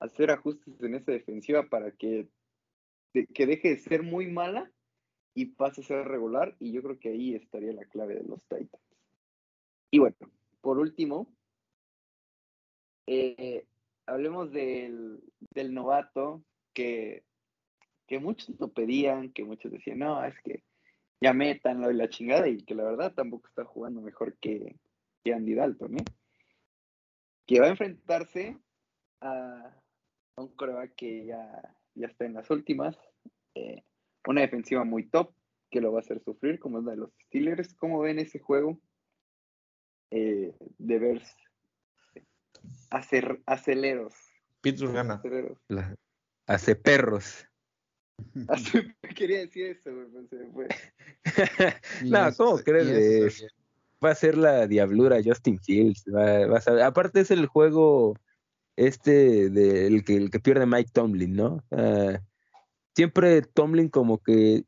[0.02, 2.28] hacer ajustes en esa defensiva para que,
[3.12, 4.70] que deje de ser muy mala
[5.34, 6.56] y pase a ser regular.
[6.58, 8.82] Y yo creo que ahí estaría la clave de los Titans.
[9.90, 10.16] Y bueno,
[10.60, 11.28] por último,
[13.06, 13.64] eh,
[14.06, 15.22] hablemos del,
[15.54, 16.42] del novato
[16.72, 17.22] que,
[18.06, 20.64] que muchos lo pedían, que muchos decían, no, es que
[21.20, 24.74] ya métanlo y la chingada, y que la verdad tampoco está jugando mejor que,
[25.22, 26.04] que Andy Dalton, ¿eh?
[27.46, 28.58] Que va a enfrentarse
[29.20, 29.76] a,
[30.36, 32.96] un coreback que ya, ya está en las últimas.
[33.54, 33.82] Eh,
[34.26, 35.34] una defensiva muy top
[35.70, 37.74] que lo va a hacer sufrir, como es la de los Steelers.
[37.74, 38.80] ¿Cómo ven ese juego?
[40.10, 41.22] Eh, de ver
[42.90, 44.14] hacer aceleros.
[44.60, 45.22] Pittsburgh gana.
[46.46, 47.46] hace perros.
[49.16, 49.90] quería decir eso,
[52.04, 53.46] no, ¿cómo crees?
[54.04, 56.04] Va a ser la diablura Justin Fields.
[56.14, 58.16] Va, a, aparte es el juego
[58.76, 61.62] este del que, el que pierde Mike Tomlin, ¿no?
[62.94, 64.64] siempre Tomlin como que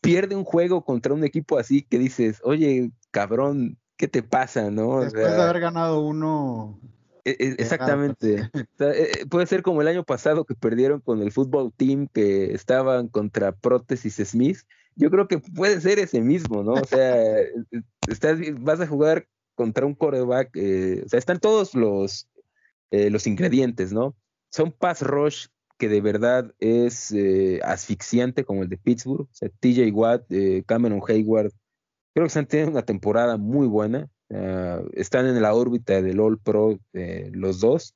[0.00, 5.00] pierde un juego contra un equipo así que dices, oye, cabrón, ¿qué te pasa, no?
[5.00, 6.78] Después de haber ganado uno.
[7.24, 8.50] E, e, exactamente.
[8.78, 13.08] Eh, puede ser como el año pasado que perdieron con el fútbol team que estaban
[13.08, 14.58] contra Prótesis Smith.
[14.96, 16.72] Yo creo que puede ser ese mismo, ¿no?
[16.72, 17.16] O sea,
[18.06, 22.28] estás, vas a jugar contra un coreback, eh, o sea, están todos los
[22.90, 24.16] eh, los ingredientes, ¿no?
[24.50, 29.28] Son pass rush que de verdad es eh, asfixiante como el de Pittsburgh.
[29.30, 31.52] O sea, TJ Watt, eh, Cameron Hayward,
[32.14, 34.08] creo que están teniendo una temporada muy buena.
[34.32, 37.94] Ah, están en la órbita del All Pro los dos.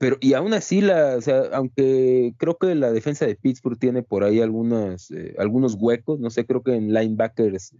[0.00, 4.02] Pero, y aún así, la, o sea, aunque creo que la defensa de Pittsburgh tiene
[4.02, 7.76] por ahí algunos, algunos huecos, no sé, creo que en linebackers,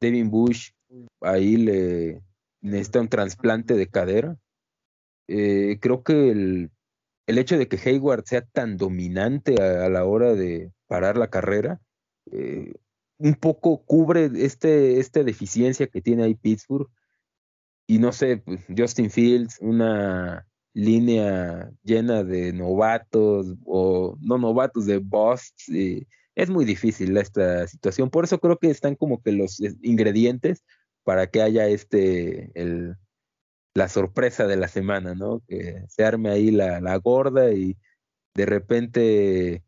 [0.00, 0.70] Devin Bush,
[1.20, 2.22] ahí le
[2.60, 4.38] necesita un trasplante de cadera.
[5.26, 6.70] Eh, creo que el,
[7.26, 11.80] el, hecho de que Hayward sea tan dominante a, la hora de parar la carrera,
[12.30, 12.72] eh,
[13.18, 16.88] un poco cubre este, esta deficiencia que tiene ahí Pittsburgh.
[17.88, 24.98] Y no sé, pues, Justin Fields, una línea llena de novatos o no novatos, de
[24.98, 25.68] busts.
[25.68, 28.10] es muy difícil esta situación.
[28.10, 30.64] Por eso creo que están como que los ingredientes
[31.04, 32.96] para que haya este, el,
[33.74, 35.42] la sorpresa de la semana, ¿no?
[35.48, 37.76] Que se arme ahí la, la gorda y
[38.34, 39.62] de repente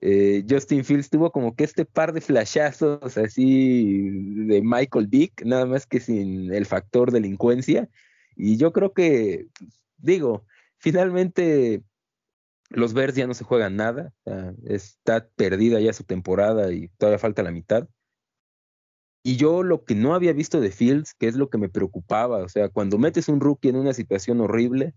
[0.00, 4.10] eh, Justin Fields tuvo como que este par de flashazos así
[4.46, 7.88] de Michael Dick, nada más que sin el factor delincuencia.
[8.36, 9.46] Y yo creo que,
[9.98, 10.46] digo,
[10.78, 11.82] finalmente
[12.70, 14.12] los Bears ya no se juegan nada,
[14.64, 17.88] está perdida ya su temporada y todavía falta la mitad.
[19.24, 22.38] Y yo lo que no había visto de Fields, que es lo que me preocupaba,
[22.38, 24.94] o sea, cuando metes un rookie en una situación horrible,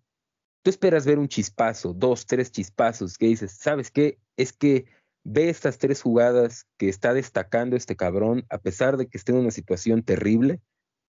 [0.63, 4.19] tú esperas ver un chispazo, dos, tres chispazos, que dices, ¿sabes qué?
[4.37, 4.85] Es que
[5.23, 9.39] ve estas tres jugadas que está destacando este cabrón, a pesar de que esté en
[9.39, 10.61] una situación terrible,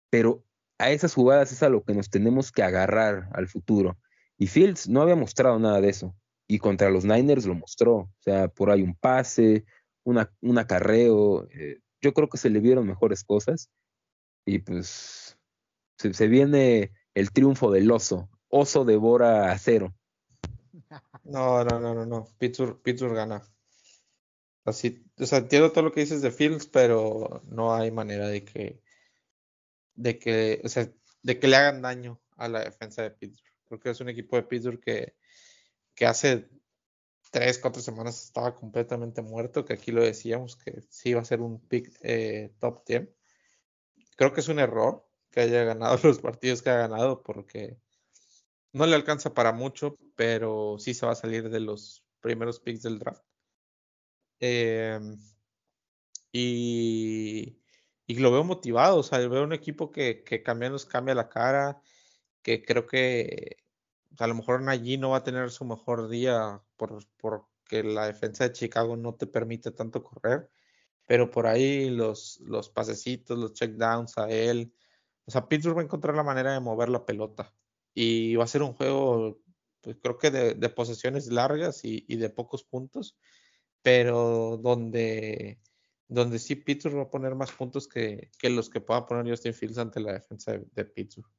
[0.09, 0.43] pero
[0.78, 3.97] a esas jugadas es a lo que nos tenemos que agarrar al futuro.
[4.38, 6.15] Y Fields no había mostrado nada de eso.
[6.47, 7.95] Y contra los Niners lo mostró.
[7.95, 9.65] O sea, por ahí un pase,
[10.03, 11.47] una, un acarreo.
[11.51, 13.69] Eh, yo creo que se le vieron mejores cosas.
[14.45, 15.38] Y pues
[15.97, 18.30] se, viene el triunfo del oso.
[18.49, 19.95] Oso devora a cero.
[21.23, 22.28] No, no, no, no, no.
[22.38, 23.41] Pittsburgh, Pittsburgh gana.
[24.65, 28.43] Así, o sea, entiendo todo lo que dices de Fields, pero no hay manera de
[28.43, 28.82] que,
[29.96, 30.91] de que, o sea,
[31.24, 33.54] de que le hagan daño a la defensa de Pittsburgh.
[33.68, 35.16] Porque es un equipo de Pittsburgh que,
[35.96, 36.50] que hace
[37.32, 41.41] tres, cuatro semanas estaba completamente muerto, que aquí lo decíamos que sí iba a ser
[41.41, 43.10] un pick eh, top 10.
[44.16, 47.78] Creo que es un error que haya ganado los partidos que ha ganado porque
[48.72, 52.84] no le alcanza para mucho, pero sí se va a salir de los primeros picks
[52.84, 53.24] del draft.
[54.39, 55.18] Em,
[56.32, 57.58] y,
[58.08, 61.82] y, lo veo motivado, o sea, veo un equipo que, que nos cambia la cara,
[62.41, 63.58] que creo que
[64.20, 68.45] a lo mejor allí no va a tener su mejor día por, porque la defensa
[68.45, 70.49] de Chicago no te permite tanto correr,
[71.06, 74.74] pero por ahí los, los pasecitos, los checkdowns a él,
[75.26, 77.53] o sea, Pittsburgh va a encontrar la manera de mover la pelota
[77.93, 79.39] y va a ser un juego,
[79.82, 83.18] pues creo que de, de posesiones largas y, de pocos puntos,
[83.82, 85.60] pero donde,
[86.08, 89.53] donde sí Pittsburgh va a poner más puntos que, que los que pueda poner Justin
[89.53, 91.30] Fields ante la defensa de, de Pittsburgh.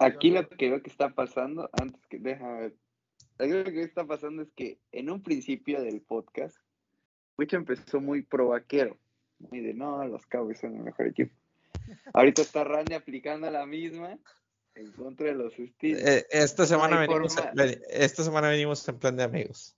[0.00, 2.74] Aquí lo que veo que está pasando, antes que déjame ver,
[3.38, 6.56] lo que está pasando es que en un principio del podcast,
[7.38, 8.98] Wicho empezó muy pro vaquero,
[9.38, 11.32] muy de no, los Cowboys son el mejor equipo.
[12.12, 14.18] Ahorita está Randy aplicando la misma
[14.74, 16.06] en contra de los Steelers.
[16.06, 17.36] Eh, esta, semana venimos
[17.88, 19.77] esta semana venimos en plan de amigos.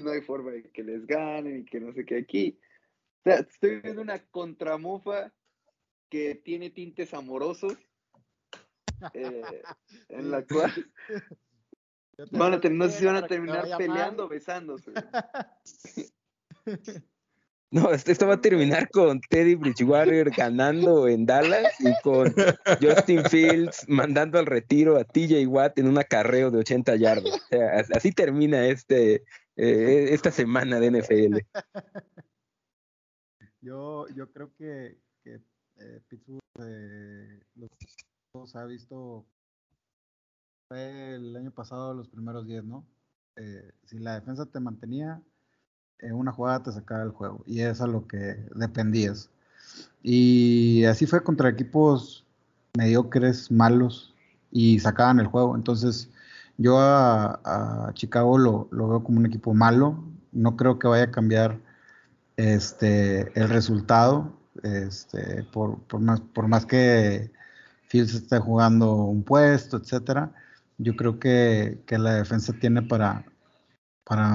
[0.00, 2.58] No hay forma de que les ganen y que no sé qué aquí.
[3.20, 5.32] O sea, estoy viendo una contramufa
[6.08, 7.76] que tiene tintes amorosos
[9.14, 9.42] eh,
[10.08, 10.72] en la cual
[12.30, 14.92] van a no sé si van a terminar peleando, besándose.
[17.70, 22.32] No, esto va a terminar con Teddy Bridgewater ganando en Dallas y con
[22.80, 27.34] Justin Fields mandando al retiro a TJ Watt en un acarreo de 80 yardas.
[27.34, 29.24] O sea, así termina este
[29.56, 31.38] eh, esta semana de NFL.
[33.60, 35.40] Yo, yo creo que, que
[35.76, 37.40] eh, Pittsburgh eh,
[38.34, 39.24] los ha visto
[40.70, 42.84] el año pasado los primeros 10, ¿no?
[43.36, 45.22] Eh, si la defensa te mantenía,
[45.98, 49.30] en una jugada te sacaba el juego y es a lo que dependías.
[50.02, 52.24] Y así fue contra equipos
[52.76, 54.14] mediocres, malos
[54.50, 55.56] y sacaban el juego.
[55.56, 56.10] Entonces
[56.56, 60.04] yo a, Chicago lo, lo, veo como un equipo malo.
[60.32, 61.58] No creo que vaya a cambiar
[62.36, 64.32] este, el resultado
[64.62, 67.30] este, por, por, más, que
[67.88, 70.32] Fields está jugando un puesto, etcétera.
[70.78, 73.24] Yo creo que, la defensa tiene para,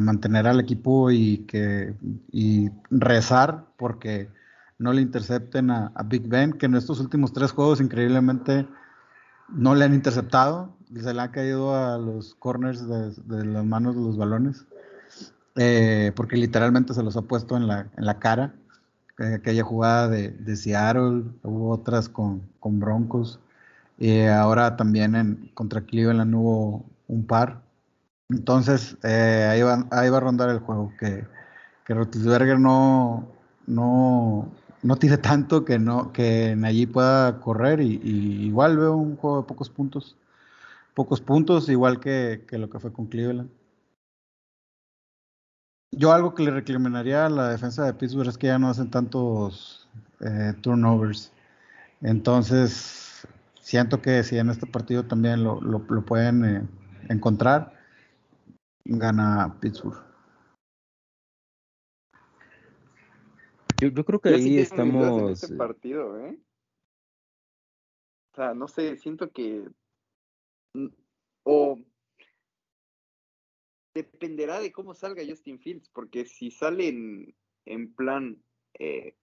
[0.02, 1.94] mantener al equipo y que
[2.32, 4.30] y rezar porque
[4.78, 8.68] no le intercepten a, Big Ben, que en estos últimos tres juegos increíblemente
[9.54, 14.02] no le han interceptado, se le ha caído a los corners de, las manos de
[14.02, 14.66] los balones,
[15.56, 18.54] eh, porque literalmente se los ha puesto en la, en la cara.
[19.20, 23.40] Eh, aquella jugada de, de, Seattle, hubo otras con, con Broncos.
[23.98, 27.62] Y ahora también en, contra Cleveland hubo un par.
[28.30, 30.94] Entonces, eh, ahí, va, ahí va a rondar el juego.
[31.00, 31.26] Que,
[31.86, 33.28] que Rotisberger no,
[33.68, 34.50] no,
[34.84, 37.82] no tire tanto que no que allí pueda correr.
[37.82, 38.00] Y,
[38.48, 40.18] igual veo un juego de pocos puntos.
[40.94, 43.50] Pocos puntos, igual que, que lo que fue con Cleveland.
[45.92, 48.92] Yo algo que le reclamaría a la defensa de Pittsburgh es que ya no hacen
[48.92, 49.88] tantos
[50.22, 51.32] eh, turnovers.
[52.02, 53.28] Entonces,
[53.60, 56.68] siento que si en este partido también lo, lo, pueden eh,
[57.10, 57.74] encontrar,
[58.86, 60.09] gana Pittsburgh.
[63.82, 65.22] Yo, yo creo que ahí estamos.
[65.22, 66.38] En este partido, ¿eh?
[68.34, 69.68] O sea, no sé, siento que.
[70.74, 70.88] Mm,
[71.44, 71.80] o.
[73.96, 78.42] Dependerá de cómo salga Justin Fields, porque si sale en, en plan
[78.78, 79.16] eh,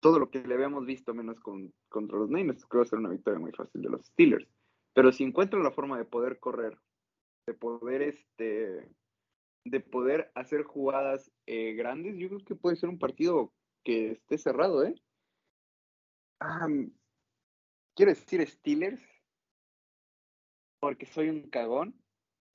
[0.00, 2.86] todo lo que le habíamos visto menos con, contra los Niners, creo que va a
[2.86, 4.48] ser una victoria muy fácil de los Steelers.
[4.94, 6.76] Pero si encuentran la forma de poder correr,
[7.46, 8.90] de poder este
[9.64, 13.52] de poder hacer jugadas eh, grandes, yo creo que puede ser un partido
[13.84, 14.94] que esté cerrado, ¿eh?
[17.94, 19.02] quiero decir Steelers,
[20.80, 21.94] porque soy un cagón.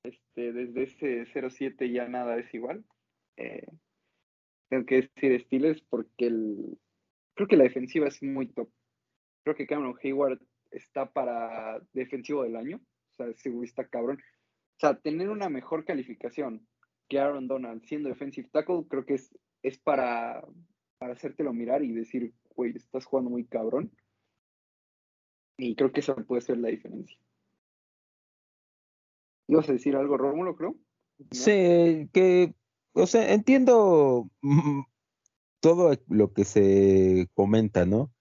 [0.03, 2.85] Este, desde ese 0-7 ya nada es igual.
[3.37, 3.67] Eh,
[4.69, 6.77] tengo que decir Steelers porque el,
[7.35, 8.69] creo que la defensiva es muy top.
[9.43, 12.77] Creo que Cameron Hayward está para defensivo del año.
[12.77, 14.17] O sea, ese güey está cabrón.
[14.17, 16.67] O sea, tener una mejor calificación
[17.07, 20.45] que Aaron Donald siendo defensive tackle, creo que es, es para,
[20.99, 23.91] para hacértelo mirar y decir, güey, estás jugando muy cabrón.
[25.57, 27.17] Y creo que eso puede ser la diferencia.
[29.47, 30.75] ¿Ibas a decir algo, Rómulo, creo?
[31.31, 32.53] Sí, que,
[32.93, 34.81] o sea, entiendo mm,
[35.61, 38.11] todo lo que se comenta, ¿no?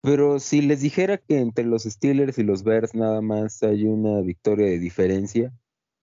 [0.00, 4.20] Pero si les dijera que entre los Steelers y los Bears nada más hay una
[4.20, 5.52] victoria de diferencia,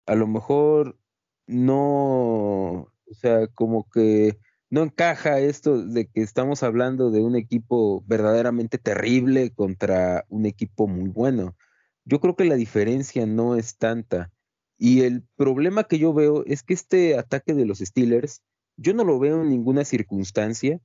[0.06, 0.98] a lo mejor
[1.46, 4.38] no, o sea, como que
[4.70, 10.86] no encaja esto de que estamos hablando de un equipo verdaderamente terrible contra un equipo
[10.86, 11.56] muy bueno.
[12.04, 14.32] Yo creo que la diferencia no es tanta.
[14.78, 18.42] Y el problema que yo veo es que este ataque de los Steelers,
[18.76, 20.80] yo no lo veo en ninguna circunstancia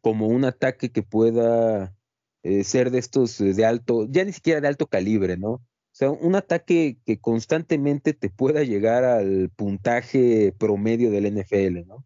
[0.00, 1.94] como un ataque que pueda
[2.42, 5.52] eh, ser de estos eh, de alto, ya ni siquiera de alto calibre, ¿no?
[5.52, 12.04] O sea, un ataque que constantemente te pueda llegar al puntaje promedio del NFL, ¿no?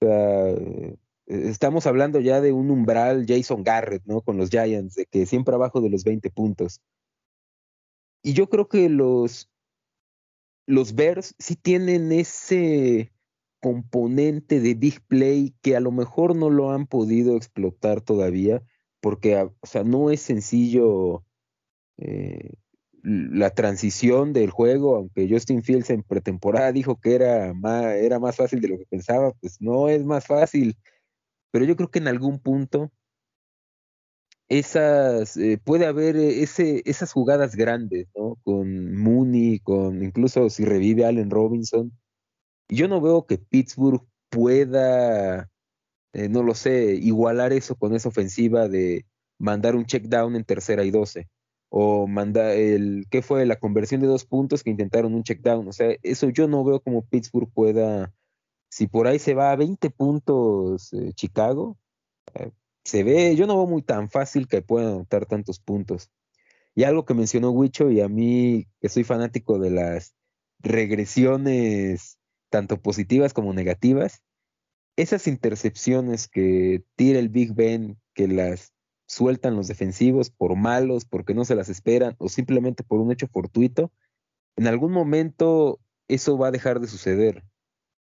[0.00, 0.96] Eh,
[1.26, 4.20] estamos hablando ya de un umbral Jason Garrett, ¿no?
[4.20, 6.80] Con los Giants, de que siempre abajo de los 20 puntos.
[8.22, 9.50] Y yo creo que los,
[10.66, 13.12] los Bears sí tienen ese
[13.60, 18.62] componente de big play que a lo mejor no lo han podido explotar todavía,
[19.00, 21.24] porque o sea, no es sencillo
[21.96, 22.54] eh,
[23.08, 28.36] la transición del juego, aunque Justin Fields en pretemporada dijo que era más, era más
[28.36, 30.76] fácil de lo que pensaba, pues no es más fácil,
[31.50, 32.92] pero yo creo que en algún punto
[34.48, 38.36] esas eh, puede haber ese, esas jugadas grandes, ¿no?
[38.44, 41.92] Con Mooney, con incluso si revive Allen Robinson,
[42.68, 45.50] yo no veo que Pittsburgh pueda,
[46.12, 49.06] eh, no lo sé, igualar eso con esa ofensiva de
[49.38, 51.28] mandar un check down en tercera y doce.
[51.70, 53.44] O mandar el, ¿qué fue?
[53.46, 55.68] La conversión de dos puntos que intentaron un check down.
[55.68, 58.12] O sea, eso yo no veo como Pittsburgh pueda,
[58.70, 61.76] si por ahí se va a 20 puntos eh, Chicago,
[62.34, 62.50] eh,
[62.84, 66.10] se ve, yo no veo muy tan fácil que puedan anotar tantos puntos.
[66.74, 70.14] Y algo que mencionó Wicho, y a mí que soy fanático de las
[70.60, 72.18] regresiones
[72.50, 74.22] tanto positivas como negativas,
[74.96, 78.72] esas intercepciones que tira el Big Ben, que las
[79.08, 83.26] sueltan los defensivos por malos, porque no se las esperan o simplemente por un hecho
[83.26, 83.90] fortuito,
[84.56, 87.44] en algún momento eso va a dejar de suceder.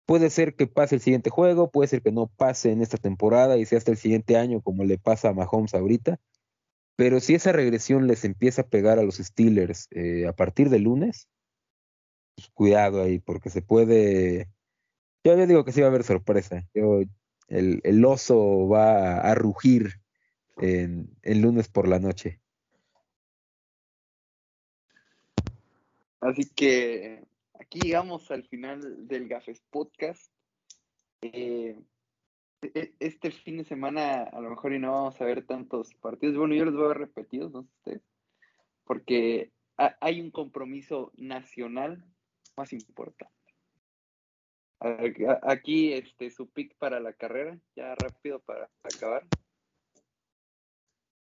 [0.05, 3.57] Puede ser que pase el siguiente juego, puede ser que no pase en esta temporada
[3.57, 6.19] y sea hasta el siguiente año como le pasa a Mahomes ahorita,
[6.97, 10.79] pero si esa regresión les empieza a pegar a los Steelers eh, a partir de
[10.79, 11.29] lunes,
[12.35, 14.49] pues, cuidado ahí, porque se puede.
[15.23, 16.67] Yo, ya digo que sí va a haber sorpresa.
[16.73, 17.01] Yo,
[17.47, 20.01] el, el oso va a, rugir
[20.59, 22.39] el lunes por la noche.
[26.19, 27.23] Así que
[27.53, 30.31] aquí llegamos al final del Gafes Podcast.
[31.21, 31.79] Eh,
[32.61, 36.37] e, este fin de semana a lo mejor y no vamos a ver tantos partidos.
[36.37, 38.01] Bueno, yo los voy a ver repetidos, no sé ustedes,
[38.83, 42.03] porque hay un compromiso nacional
[42.55, 43.33] más importante.
[45.43, 49.27] Aquí este su pick para la carrera, ya rápido para acabar.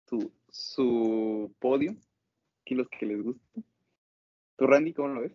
[0.09, 1.95] Su, su podio,
[2.63, 3.61] aquí los que les gusta.
[4.57, 5.33] ¿Tú, Randy, cómo lo ves?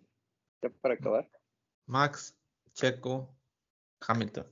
[0.61, 1.29] Ya para acabar.
[1.85, 2.35] Max,
[2.73, 3.29] Checo,
[4.07, 4.47] Hamilton.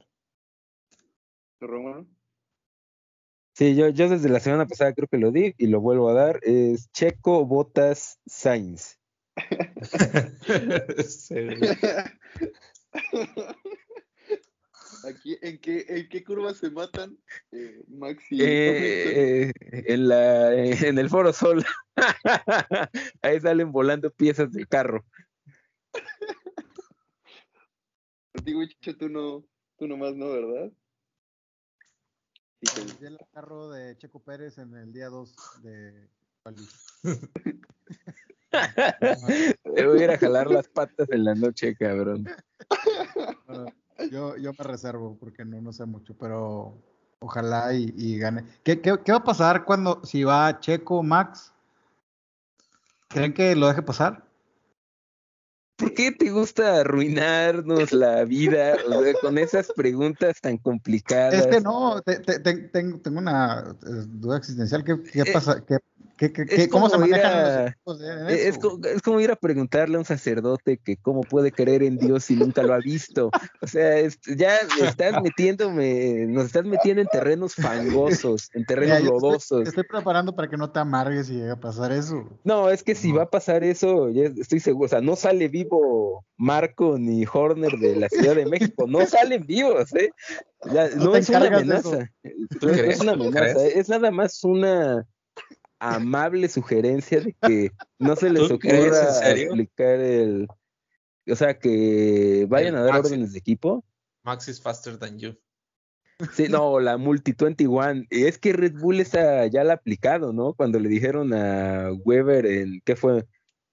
[1.60, 2.08] ¿Tu Romano?
[3.54, 6.14] Sí, yo, yo desde la semana pasada creo que lo di y lo vuelvo a
[6.14, 6.40] dar.
[6.44, 9.00] Es Checo, Botas, Sainz.
[15.12, 17.18] Aquí, ¿en qué, ¿En qué curva se matan,
[17.52, 18.38] eh, Maxi?
[18.42, 21.64] Eh, en, la, en el Foro Sol.
[23.22, 25.06] Ahí salen volando piezas del carro.
[28.44, 28.62] Digo,
[28.98, 29.46] tú no,
[29.78, 30.72] tú nomás no, ¿verdad?
[32.62, 32.68] Sí,
[33.02, 36.10] el carro de Checo Pérez en el día 2 de
[38.52, 42.26] Te voy a ir a jalar las patas en la noche, cabrón.
[44.10, 46.78] Yo, yo me reservo porque no, no sé mucho, pero
[47.20, 48.46] ojalá y, gane.
[48.64, 51.54] ¿Qué, ¿Qué, qué, va a pasar cuando, si va Checo Max?
[53.08, 54.26] ¿Creen que lo deje pasar?
[55.82, 58.78] ¿Por qué te gusta arruinarnos la vida
[59.22, 61.34] con esas preguntas tan complicadas?
[61.34, 64.84] Es que no, te, tengo una eh, duda existencial.
[64.84, 65.80] ¿Qué, qué, eh, pasa, qué,
[66.22, 68.60] ¿Qué, qué, Es qué- ¿Cómo se manejan a- los equipos en Es,
[68.96, 72.36] es como ir a preguntarle a un sacerdote que cómo puede creer en Dios si
[72.36, 73.32] nunca lo ha visto.
[73.60, 78.68] O sea, es- ya me estás metiéndome, nos estás metiendo en terrenos fangosos, en Mira,
[78.68, 79.64] terrenos estoy- lodosos.
[79.64, 82.30] Te estoy preparando para que no te amargues si llega a pasar eso.
[82.44, 85.48] No, es que si va a pasar eso, ya estoy seguro, o sea, no sale
[85.48, 90.12] vivo Marco ni Horner de la Ciudad de México, no salen vivos, ¿eh?
[90.72, 92.08] Ya, No es una de amenaza,
[92.60, 93.76] ¿Tú no, es una ¿Tú amenaza, crees?
[93.78, 95.04] es nada más una
[95.82, 100.48] amable sugerencia de que no se les ¿Tú crees, en ocurra aplicar el,
[101.30, 103.84] o sea, que vayan El a dar órdenes de equipo.
[104.24, 105.36] Max is faster than you.
[106.34, 108.04] Sí, no, la Multi 21.
[108.12, 110.54] Y Es que Red Bull esa ya la ha aplicado, ¿no?
[110.54, 113.26] Cuando le dijeron a Weber en, ¿qué fue?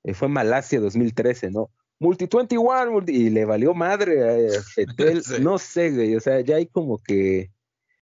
[0.05, 1.71] Eh, fue Malasia 2013, ¿no?
[2.01, 5.23] Multi 21, multi- y le valió madre a, Fettel.
[5.25, 5.43] Sí.
[5.43, 7.51] No sé, güey, o sea, ya hay como que...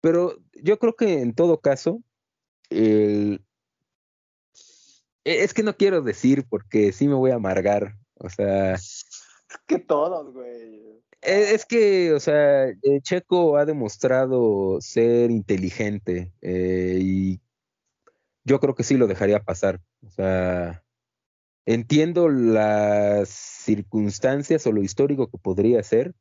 [0.01, 2.01] Pero yo creo que en todo caso,
[2.69, 3.41] el...
[5.25, 8.73] e- Es que no quiero decir porque sí me voy a amargar, o sea...
[8.75, 9.05] Es
[9.67, 11.01] que todos, güey.
[11.21, 17.41] Eh, Es que, o sea, eh, Checo ha demostrado ser inteligente eh, y
[18.45, 19.81] yo creo que sí lo dejaría pasar.
[20.05, 20.83] O sea,
[21.65, 26.13] entiendo las circunstancias o lo histórico que podría ser,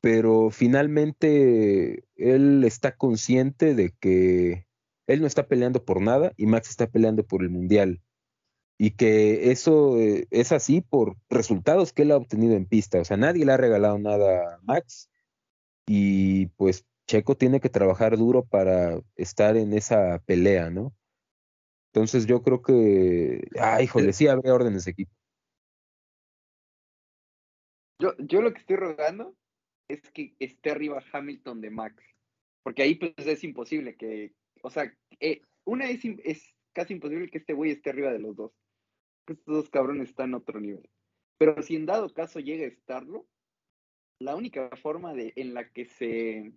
[0.00, 4.66] pero finalmente él está consciente de que
[5.06, 8.00] él no está peleando por nada y Max está peleando por el mundial.
[8.82, 12.98] Y que eso eh, es así por resultados que él ha obtenido en pista.
[12.98, 15.10] O sea, nadie le ha regalado nada a Max.
[15.86, 20.94] Y pues Checo tiene que trabajar duro para estar en esa pelea, ¿no?
[21.92, 25.12] Entonces yo creo que, ay, híjole, sí habría órdenes de equipo.
[27.98, 29.36] Yo, yo lo que estoy rogando
[29.88, 32.02] es que esté arriba Hamilton de Max.
[32.62, 34.32] Porque ahí pues es imposible que,
[34.62, 38.34] o sea, eh, una es, es casi imposible que este güey esté arriba de los
[38.34, 38.52] dos.
[39.30, 40.88] Estos dos cabrones están a otro nivel.
[41.38, 43.26] Pero si en dado caso llega a estarlo,
[44.18, 46.52] la única forma de, en la que se,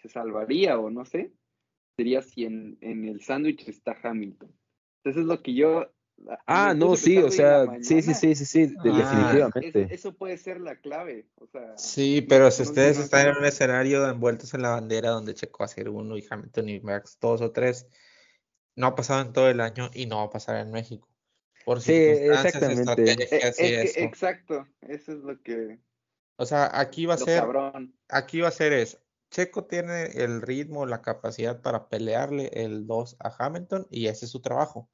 [0.00, 1.32] se salvaría o no sé,
[1.96, 4.52] sería si en, en el sándwich está Hamilton.
[4.98, 5.92] Entonces es lo que yo...
[6.46, 9.82] Ah, no, sí, o sea, sí, sí, sí, sí, sí, Ah, definitivamente.
[9.82, 11.26] Es- eso puede ser la clave.
[11.36, 14.70] O sea, Sí, pero si no- ustedes no- están en un escenario envueltos en la
[14.70, 17.88] bandera donde Checo va a ser uno y Hamilton y Max dos o tres,
[18.76, 21.08] no ha pasado en todo el año y no va a pasar en México.
[21.64, 23.14] Por Sí, exactamente.
[23.38, 24.00] Es que- eso.
[24.00, 25.78] exacto, eso es lo que
[26.36, 27.96] O sea, aquí va a lo ser, cabrón.
[28.08, 28.98] aquí va a ser es,
[29.30, 34.30] Checo tiene el ritmo, la capacidad para pelearle el 2 a Hamilton y ese es
[34.30, 34.90] su trabajo.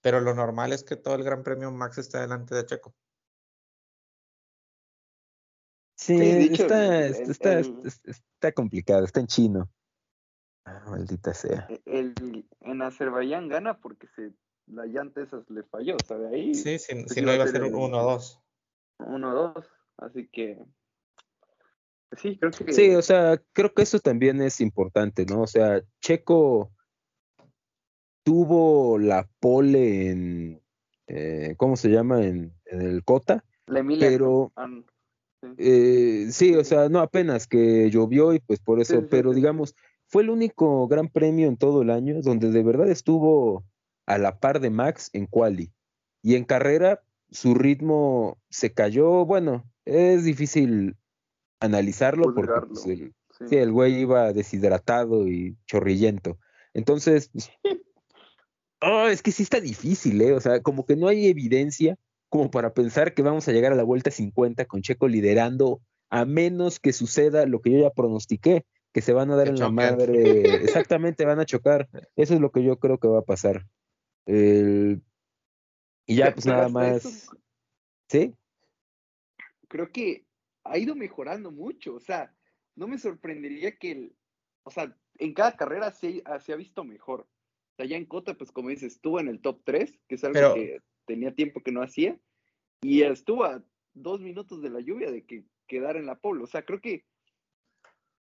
[0.00, 2.94] Pero lo normal es que todo el Gran Premio Max esté delante de Checo.
[5.98, 6.14] Sí,
[6.52, 9.70] está, está, el- está, el- está- está complicado, está en chino.
[10.64, 11.68] Ah, maldita sea.
[11.84, 14.32] El, en Azerbaiyán gana porque se,
[14.66, 17.34] la llanta esa le falló, o sea, de ahí Sí, si, si iba no a
[17.36, 18.40] iba a ser un el- 1-2.
[18.98, 19.66] 1-2,
[19.98, 20.64] así que
[22.16, 25.42] sí, creo que Sí, o sea, creo que eso también es importante, ¿no?
[25.42, 26.70] O sea, Checo
[28.24, 30.62] tuvo la pole en,
[31.06, 32.24] eh, ¿cómo se llama?
[32.24, 34.68] En, en el Cota, la Emilia pero ah,
[35.42, 35.48] sí.
[35.58, 39.08] eh, sí, o sea, no apenas que llovió y pues por eso, Sí, sí, sí,
[39.10, 39.36] pero sí.
[39.36, 39.74] digamos,
[40.08, 43.64] fue el único gran premio en todo el año donde de verdad estuvo
[44.06, 45.72] a la par de Max en quali.
[46.22, 50.96] Y en carrera su ritmo se cayó, bueno, es difícil
[51.60, 53.46] analizarlo porque pues, el, sí.
[53.48, 56.38] Sí, el güey iba deshidratado y chorrillento.
[56.72, 57.30] Entonces,
[58.80, 60.32] oh, es que sí está difícil, ¿eh?
[60.32, 63.76] O sea, como que no hay evidencia como para pensar que vamos a llegar a
[63.76, 65.80] la vuelta 50 con Checo liderando,
[66.10, 69.50] a menos que suceda lo que yo ya pronostiqué, que se van a dar Que
[69.52, 70.14] en la madre.
[70.64, 71.88] Exactamente, van a chocar.
[72.16, 73.66] Eso es lo que yo creo que va a pasar.
[74.26, 75.02] El-
[76.06, 77.04] Y ya, pues nada más.
[77.04, 77.36] eso
[78.08, 78.34] ¿Sí?
[79.68, 80.24] creo que
[80.64, 82.32] ha ido mejorando mucho, o sea,
[82.76, 84.16] no me sorprendería que, el,
[84.64, 87.22] o sea, en cada carrera se, ah, se ha visto mejor.
[87.22, 90.24] O sea, ya en Cota, pues como dices, estuvo en el top 3, que es
[90.24, 92.18] algo Pero- que tenía tiempo que no hacía,
[92.82, 93.62] y estuvo a
[93.94, 96.42] dos minutos de la lluvia de que quedara en la pole.
[96.42, 97.04] O sea, creo que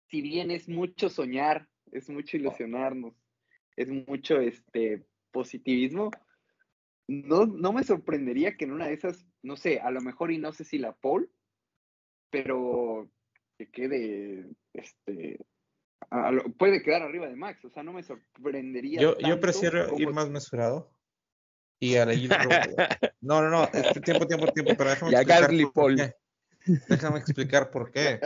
[0.09, 3.13] si bien es mucho soñar, es mucho ilusionarnos,
[3.75, 5.05] es mucho este
[5.37, 6.09] positivismo,
[7.07, 10.39] no, no me sorprendería que en una de esas, no sé, a lo mejor y
[10.39, 11.27] no sé si la pole,
[12.31, 13.07] pero
[13.57, 15.39] que quede, este,
[16.09, 18.99] a lo- puede quedar arriba de Max, o sea, no me sorprendería.
[18.99, 20.91] Yo, yo prefiero como- ir más mesurado.
[21.79, 22.29] Y a ir
[23.21, 23.63] No, no, no.
[23.71, 24.73] este, tiempo, tiempo, tiempo.
[24.75, 25.95] Pero déjame Y a explicar Paul.
[25.95, 26.13] qué.
[26.89, 28.19] Déjame explicar por qué.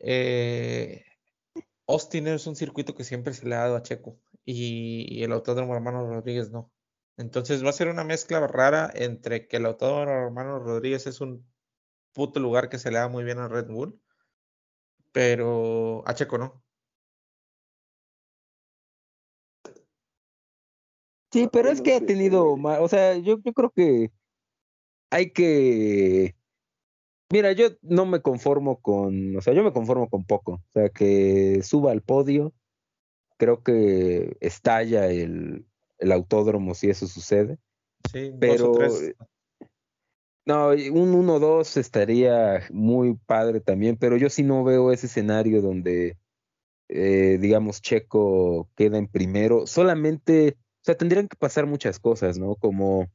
[0.00, 1.02] Eh,
[1.86, 4.20] Austin es un circuito que siempre se le ha dado a Checo.
[4.44, 6.70] Y el Autódromo Hermano Rodríguez no.
[7.16, 11.46] Entonces va a ser una mezcla rara entre que el Autódromo Hermano Rodríguez es un
[12.12, 14.00] puto lugar que se le da muy bien a Red Bull,
[15.12, 16.62] pero a Checo no.
[21.32, 24.12] Sí, pero es que ha tenido, o sea, yo, yo creo que
[25.10, 26.36] hay que
[27.30, 30.52] Mira, yo no me conformo con, o sea, yo me conformo con poco.
[30.52, 32.52] O sea, que suba al podio,
[33.36, 35.66] creo que estalla el,
[35.98, 37.58] el autódromo si eso sucede.
[38.10, 39.14] Sí, pero dos o tres.
[40.46, 46.18] no, un 1-2 estaría muy padre también, pero yo sí no veo ese escenario donde,
[46.88, 49.66] eh, digamos, Checo queda en primero.
[49.66, 52.56] Solamente, o sea, tendrían que pasar muchas cosas, ¿no?
[52.56, 53.08] Como,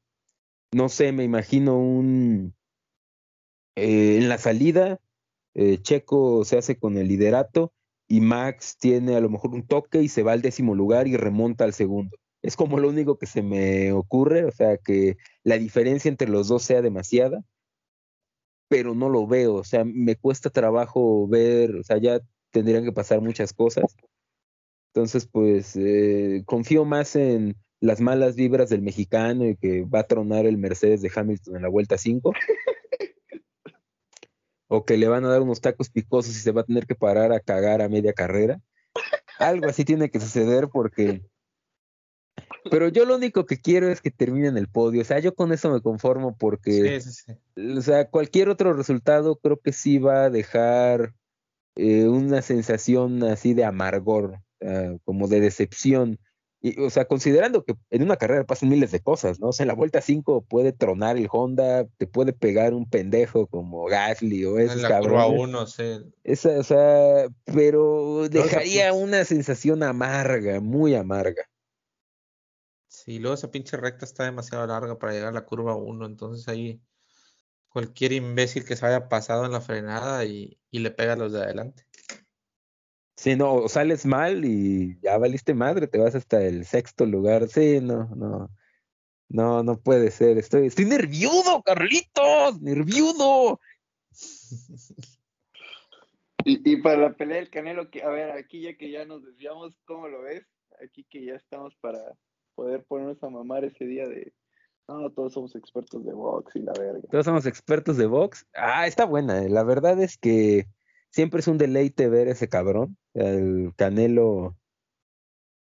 [0.73, 2.55] no sé, me imagino un
[3.75, 4.99] eh, en la salida,
[5.53, 7.73] eh, Checo se hace con el liderato
[8.09, 11.15] y Max tiene a lo mejor un toque y se va al décimo lugar y
[11.15, 12.17] remonta al segundo.
[12.41, 16.47] Es como lo único que se me ocurre, o sea, que la diferencia entre los
[16.47, 17.43] dos sea demasiada,
[18.67, 22.19] pero no lo veo, o sea, me cuesta trabajo ver, o sea, ya
[22.51, 23.95] tendrían que pasar muchas cosas.
[24.93, 30.07] Entonces, pues, eh, confío más en las malas vibras del mexicano y que va a
[30.07, 32.33] tronar el Mercedes de Hamilton en la vuelta 5
[34.69, 36.95] o que le van a dar unos tacos picosos y se va a tener que
[36.95, 38.61] parar a cagar a media carrera.
[39.39, 41.23] Algo así tiene que suceder porque...
[42.69, 45.01] Pero yo lo único que quiero es que termine en el podio.
[45.01, 47.01] O sea, yo con eso me conformo porque...
[47.01, 47.23] Sí, sí,
[47.55, 47.77] sí.
[47.77, 51.15] O sea, cualquier otro resultado creo que sí va a dejar
[51.75, 56.19] eh, una sensación así de amargor, uh, como de decepción.
[56.61, 59.47] Y, o sea, considerando que en una carrera pasan miles de cosas, ¿no?
[59.47, 63.47] O sea, en la vuelta 5 puede tronar el Honda, te puede pegar un pendejo
[63.47, 65.25] como Gasly o esos En la cabrones.
[65.25, 65.83] curva 1, sí.
[66.23, 71.49] Esa, o sea, pero dejaría una sensación amarga, muy amarga.
[72.87, 76.47] Sí, luego esa pinche recta está demasiado larga para llegar a la curva 1, entonces
[76.49, 76.81] ahí
[77.69, 81.31] cualquier imbécil que se haya pasado en la frenada y, y le pega a los
[81.31, 81.85] de adelante.
[83.19, 87.49] Sí, no, o sales mal y ya valiste madre, te vas hasta el sexto lugar.
[87.49, 88.49] Sí, no, no.
[89.27, 90.37] No, no puede ser.
[90.37, 93.59] Estoy, estoy nerviudo, Carlitos, nerviudo.
[96.45, 99.21] Y, y para la pelea del Canelo, que, a ver, aquí ya que ya nos
[99.25, 100.45] desviamos, ¿cómo lo ves?
[100.81, 101.99] Aquí que ya estamos para
[102.55, 104.31] poder ponernos a mamar ese día de,
[104.87, 107.01] no, todos somos expertos de box y la verga.
[107.11, 108.47] Todos somos expertos de box.
[108.53, 109.43] Ah, está buena.
[109.43, 109.49] eh.
[109.49, 110.67] La verdad es que
[111.11, 112.97] siempre es un deleite ver ese cabrón.
[113.13, 114.57] El Canelo.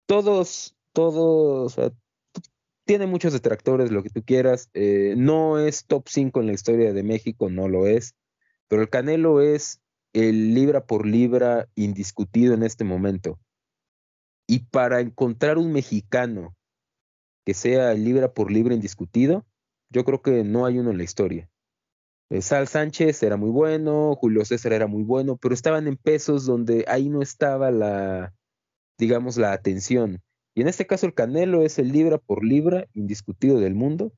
[0.05, 1.77] Todos, todos,
[2.87, 4.69] tiene muchos detractores, lo que tú quieras.
[4.73, 8.15] eh, no es top 5 en la historia de México, no lo es.
[8.67, 9.81] Pero el Canelo es
[10.13, 13.39] el libra por libra indiscutido en este momento.
[14.47, 16.55] Y para encontrar un mexicano
[17.45, 19.45] que sea libra por libra indiscutido,
[19.89, 21.49] yo creo que no hay uno en la historia.
[22.29, 26.45] Eh, Sal Sánchez era muy bueno, Julio César era muy bueno, pero estaban en pesos
[26.45, 28.33] donde ahí no estaba la,
[28.97, 30.21] digamos, la atención.
[30.53, 34.11] Y en este caso el Canelo es el libra por libra indiscutido del mundo.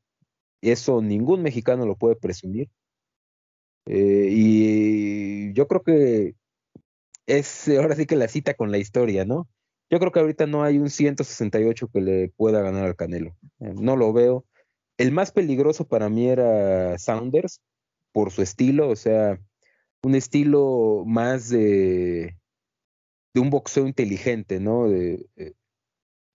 [0.61, 2.69] Eso ningún mexicano lo puede presumir.
[3.85, 6.35] Eh, y yo creo que
[7.27, 9.47] es ahora sí que la cita con la historia, ¿no?
[9.91, 13.35] Yo creo que ahorita no hay un 168 que le pueda ganar al Canelo.
[13.59, 14.45] Eh, no lo veo.
[14.97, 17.61] El más peligroso para mí era Saunders
[18.11, 19.39] por su estilo, o sea,
[20.03, 22.37] un estilo más de,
[23.33, 24.89] de un boxeo inteligente, ¿no?
[24.89, 25.55] De, de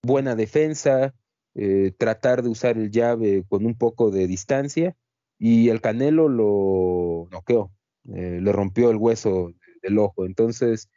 [0.03, 1.15] buena defensa,
[1.55, 4.97] eh, tratar de usar el llave con un poco de distancia
[5.39, 7.71] y el Canelo lo noqueó,
[8.13, 9.53] eh, le rompió el hueso
[9.83, 10.27] del ojo.
[10.27, 10.89] Entonces,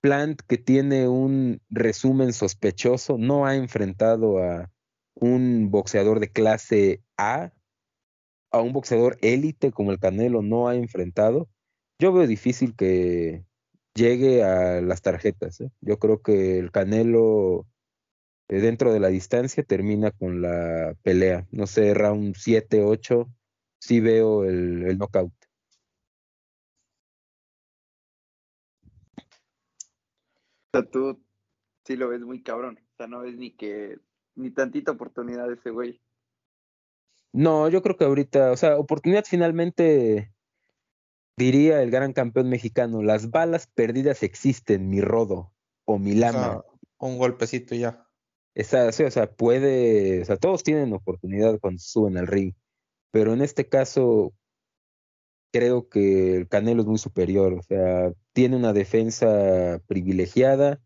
[0.00, 4.70] Plant, que tiene un resumen sospechoso, no ha enfrentado a
[5.14, 7.52] un boxeador de clase A,
[8.54, 11.48] a un boxeador élite como el Canelo no ha enfrentado.
[11.98, 13.44] Yo veo difícil que
[13.94, 15.60] llegue a las tarjetas.
[15.60, 15.70] ¿eh?
[15.80, 17.66] Yo creo que el Canelo
[18.48, 21.48] eh, dentro de la distancia termina con la pelea.
[21.50, 23.28] No sé, round 7, 8,
[23.80, 25.32] sí veo el, el knockout.
[30.72, 31.20] O sea, tú
[31.84, 32.78] sí lo ves muy cabrón.
[32.78, 33.98] O sea, no ves ni que,
[34.36, 36.03] ni tantita oportunidad ese güey.
[37.34, 40.32] No, yo creo que ahorita, o sea, oportunidad finalmente,
[41.36, 45.52] diría el gran campeón mexicano, las balas perdidas existen, mi rodo
[45.84, 46.62] o mi O lama.
[46.62, 46.62] sea,
[46.98, 48.08] un golpecito ya.
[48.54, 52.54] Esa, sí, o sea, puede, o sea, todos tienen oportunidad cuando suben al ring,
[53.10, 54.32] pero en este caso
[55.52, 60.80] creo que el Canelo es muy superior, o sea, tiene una defensa privilegiada,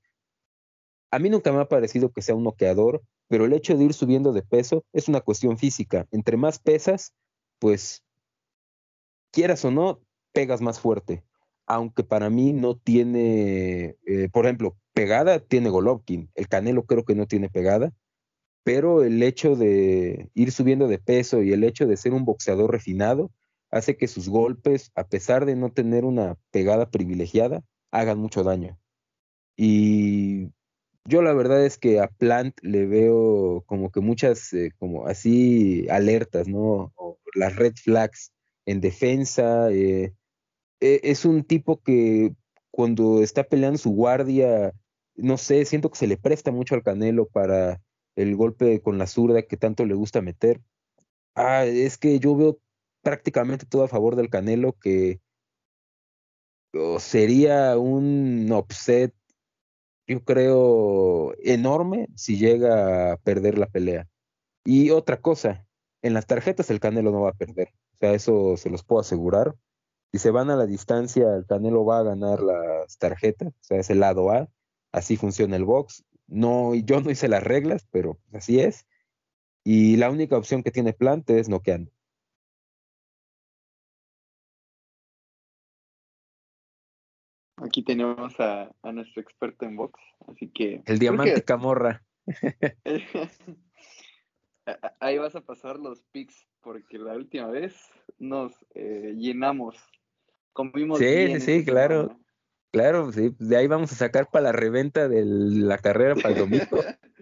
[1.11, 3.95] A mí nunca me ha parecido que sea un noqueador, pero el hecho de ir
[3.95, 6.07] subiendo de peso es una cuestión física.
[6.11, 7.15] Entre más pesas,
[7.59, 8.03] pues
[9.31, 10.01] quieras o no,
[10.33, 11.25] pegas más fuerte.
[11.67, 16.31] Aunque para mí no tiene, eh, por ejemplo, pegada tiene Golovkin.
[16.35, 17.93] El Canelo creo que no tiene pegada,
[18.65, 22.73] pero el hecho de ir subiendo de peso y el hecho de ser un boxeador
[22.73, 23.31] refinado
[23.71, 28.79] hace que sus golpes, a pesar de no tener una pegada privilegiada, hagan mucho daño.
[29.57, 30.53] Y
[31.09, 35.89] yo la verdad es que a Plant le veo como que muchas, eh, como así,
[35.89, 36.93] alertas, ¿no?
[36.97, 38.33] O las red flags
[38.67, 39.71] en defensa.
[39.73, 40.13] Eh,
[40.81, 42.35] e, es un tipo que
[42.71, 44.75] cuando está peleando su guardia,
[45.17, 47.81] no sé, siento que se le presta mucho al Canelo para
[48.17, 50.61] el golpe con la zurda que tanto le gusta meter.
[51.35, 52.61] Ah, es que yo veo
[53.03, 55.21] prácticamente todo a favor del Canelo que
[56.99, 59.15] sería un upset
[60.09, 64.09] yo creo, enorme si llega a perder la pelea.
[64.65, 65.67] Y otra cosa,
[66.03, 67.69] en las tarjetas el Canelo no va a perder.
[67.95, 69.55] O sea, eso se los puedo asegurar.
[70.13, 73.79] Si se van a la distancia, el Canelo va a ganar las tarjetas, o sea,
[73.79, 74.49] es el lado A.
[74.93, 76.05] Así funciona el box.
[76.27, 78.87] No, yo no hice las reglas, pero así es.
[79.65, 81.91] Y la única opción que tiene Plante es noqueando.
[87.63, 90.83] Aquí tenemos a, nuestro experto en box, así que...
[90.87, 92.05] El diamante camorra.
[95.01, 97.75] Ahí vas a pasar los pics, porque la última vez
[98.19, 99.77] nos eh, llenamos,
[100.53, 102.19] comimos Sí, sí, sí, claro.
[102.71, 106.41] Claro, sí, de ahí vamos a sacar para la reventa de la carrera para el
[106.41, 106.67] domingo.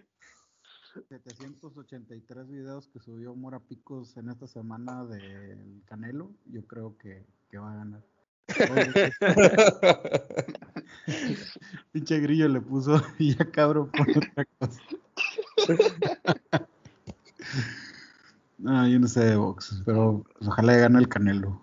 [1.09, 7.27] 783 videos que subió Mora Picos en esta semana del Canelo, yo creo que
[7.59, 8.03] va a ganar.
[11.93, 14.81] Pinche grillo le puso y ya cabrón por otra cosa.
[18.59, 21.60] no, yo no sé de box, pero ojalá gane el Canelo.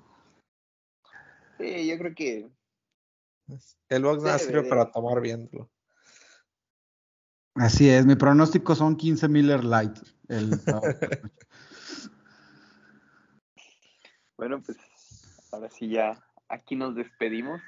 [1.59, 2.49] Sí, yo creo que
[3.89, 5.69] el box no sirve para tomar viéndolo.
[7.55, 9.99] Así es, mi pronóstico son 15 Miller Light.
[14.35, 14.77] bueno, pues
[15.51, 16.19] ahora sí ya
[16.53, 17.61] aquí nos despedimos.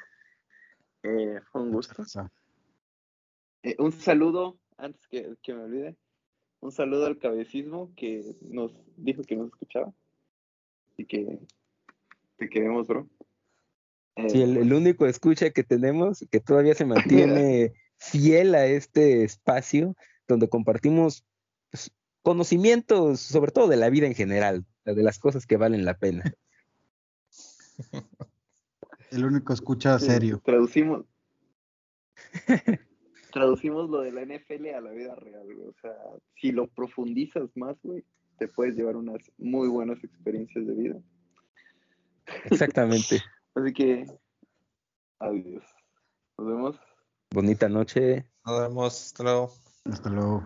[1.03, 2.03] Eh, fue un gusto.
[3.63, 5.95] Eh, un saludo, antes que, me olvide,
[6.59, 9.93] un saludo al cabecismo que nos dijo que nos escuchaba.
[10.97, 11.39] Y que
[12.37, 13.09] te queremos, bro.
[14.29, 16.85] sí, el, el, único escucha que tenemos, que todavía se
[17.19, 19.95] mantiene fiel a este espacio
[20.27, 21.25] donde compartimos
[21.69, 21.91] pues,
[22.21, 26.23] conocimientos, sobre todo de la vida en general, de las cosas que valen la pena.
[29.15, 30.41] El único escucha serio.
[30.43, 31.05] Traducimos.
[33.31, 35.69] traducimos lo de la NFL a la vida real, güey.
[35.69, 35.95] O sea,
[36.35, 38.03] si lo profundizas más, güey,
[38.37, 41.01] te puedes llevar unas muy buenas experiencias de vida.
[42.43, 43.21] Exactamente.
[43.55, 44.05] Así que,
[45.19, 45.63] adiós.
[46.37, 46.79] Nos vemos.
[47.33, 48.29] Bonita noche.
[48.45, 49.05] Nos vemos.
[49.05, 49.51] Hasta luego.
[49.85, 50.45] Hasta luego.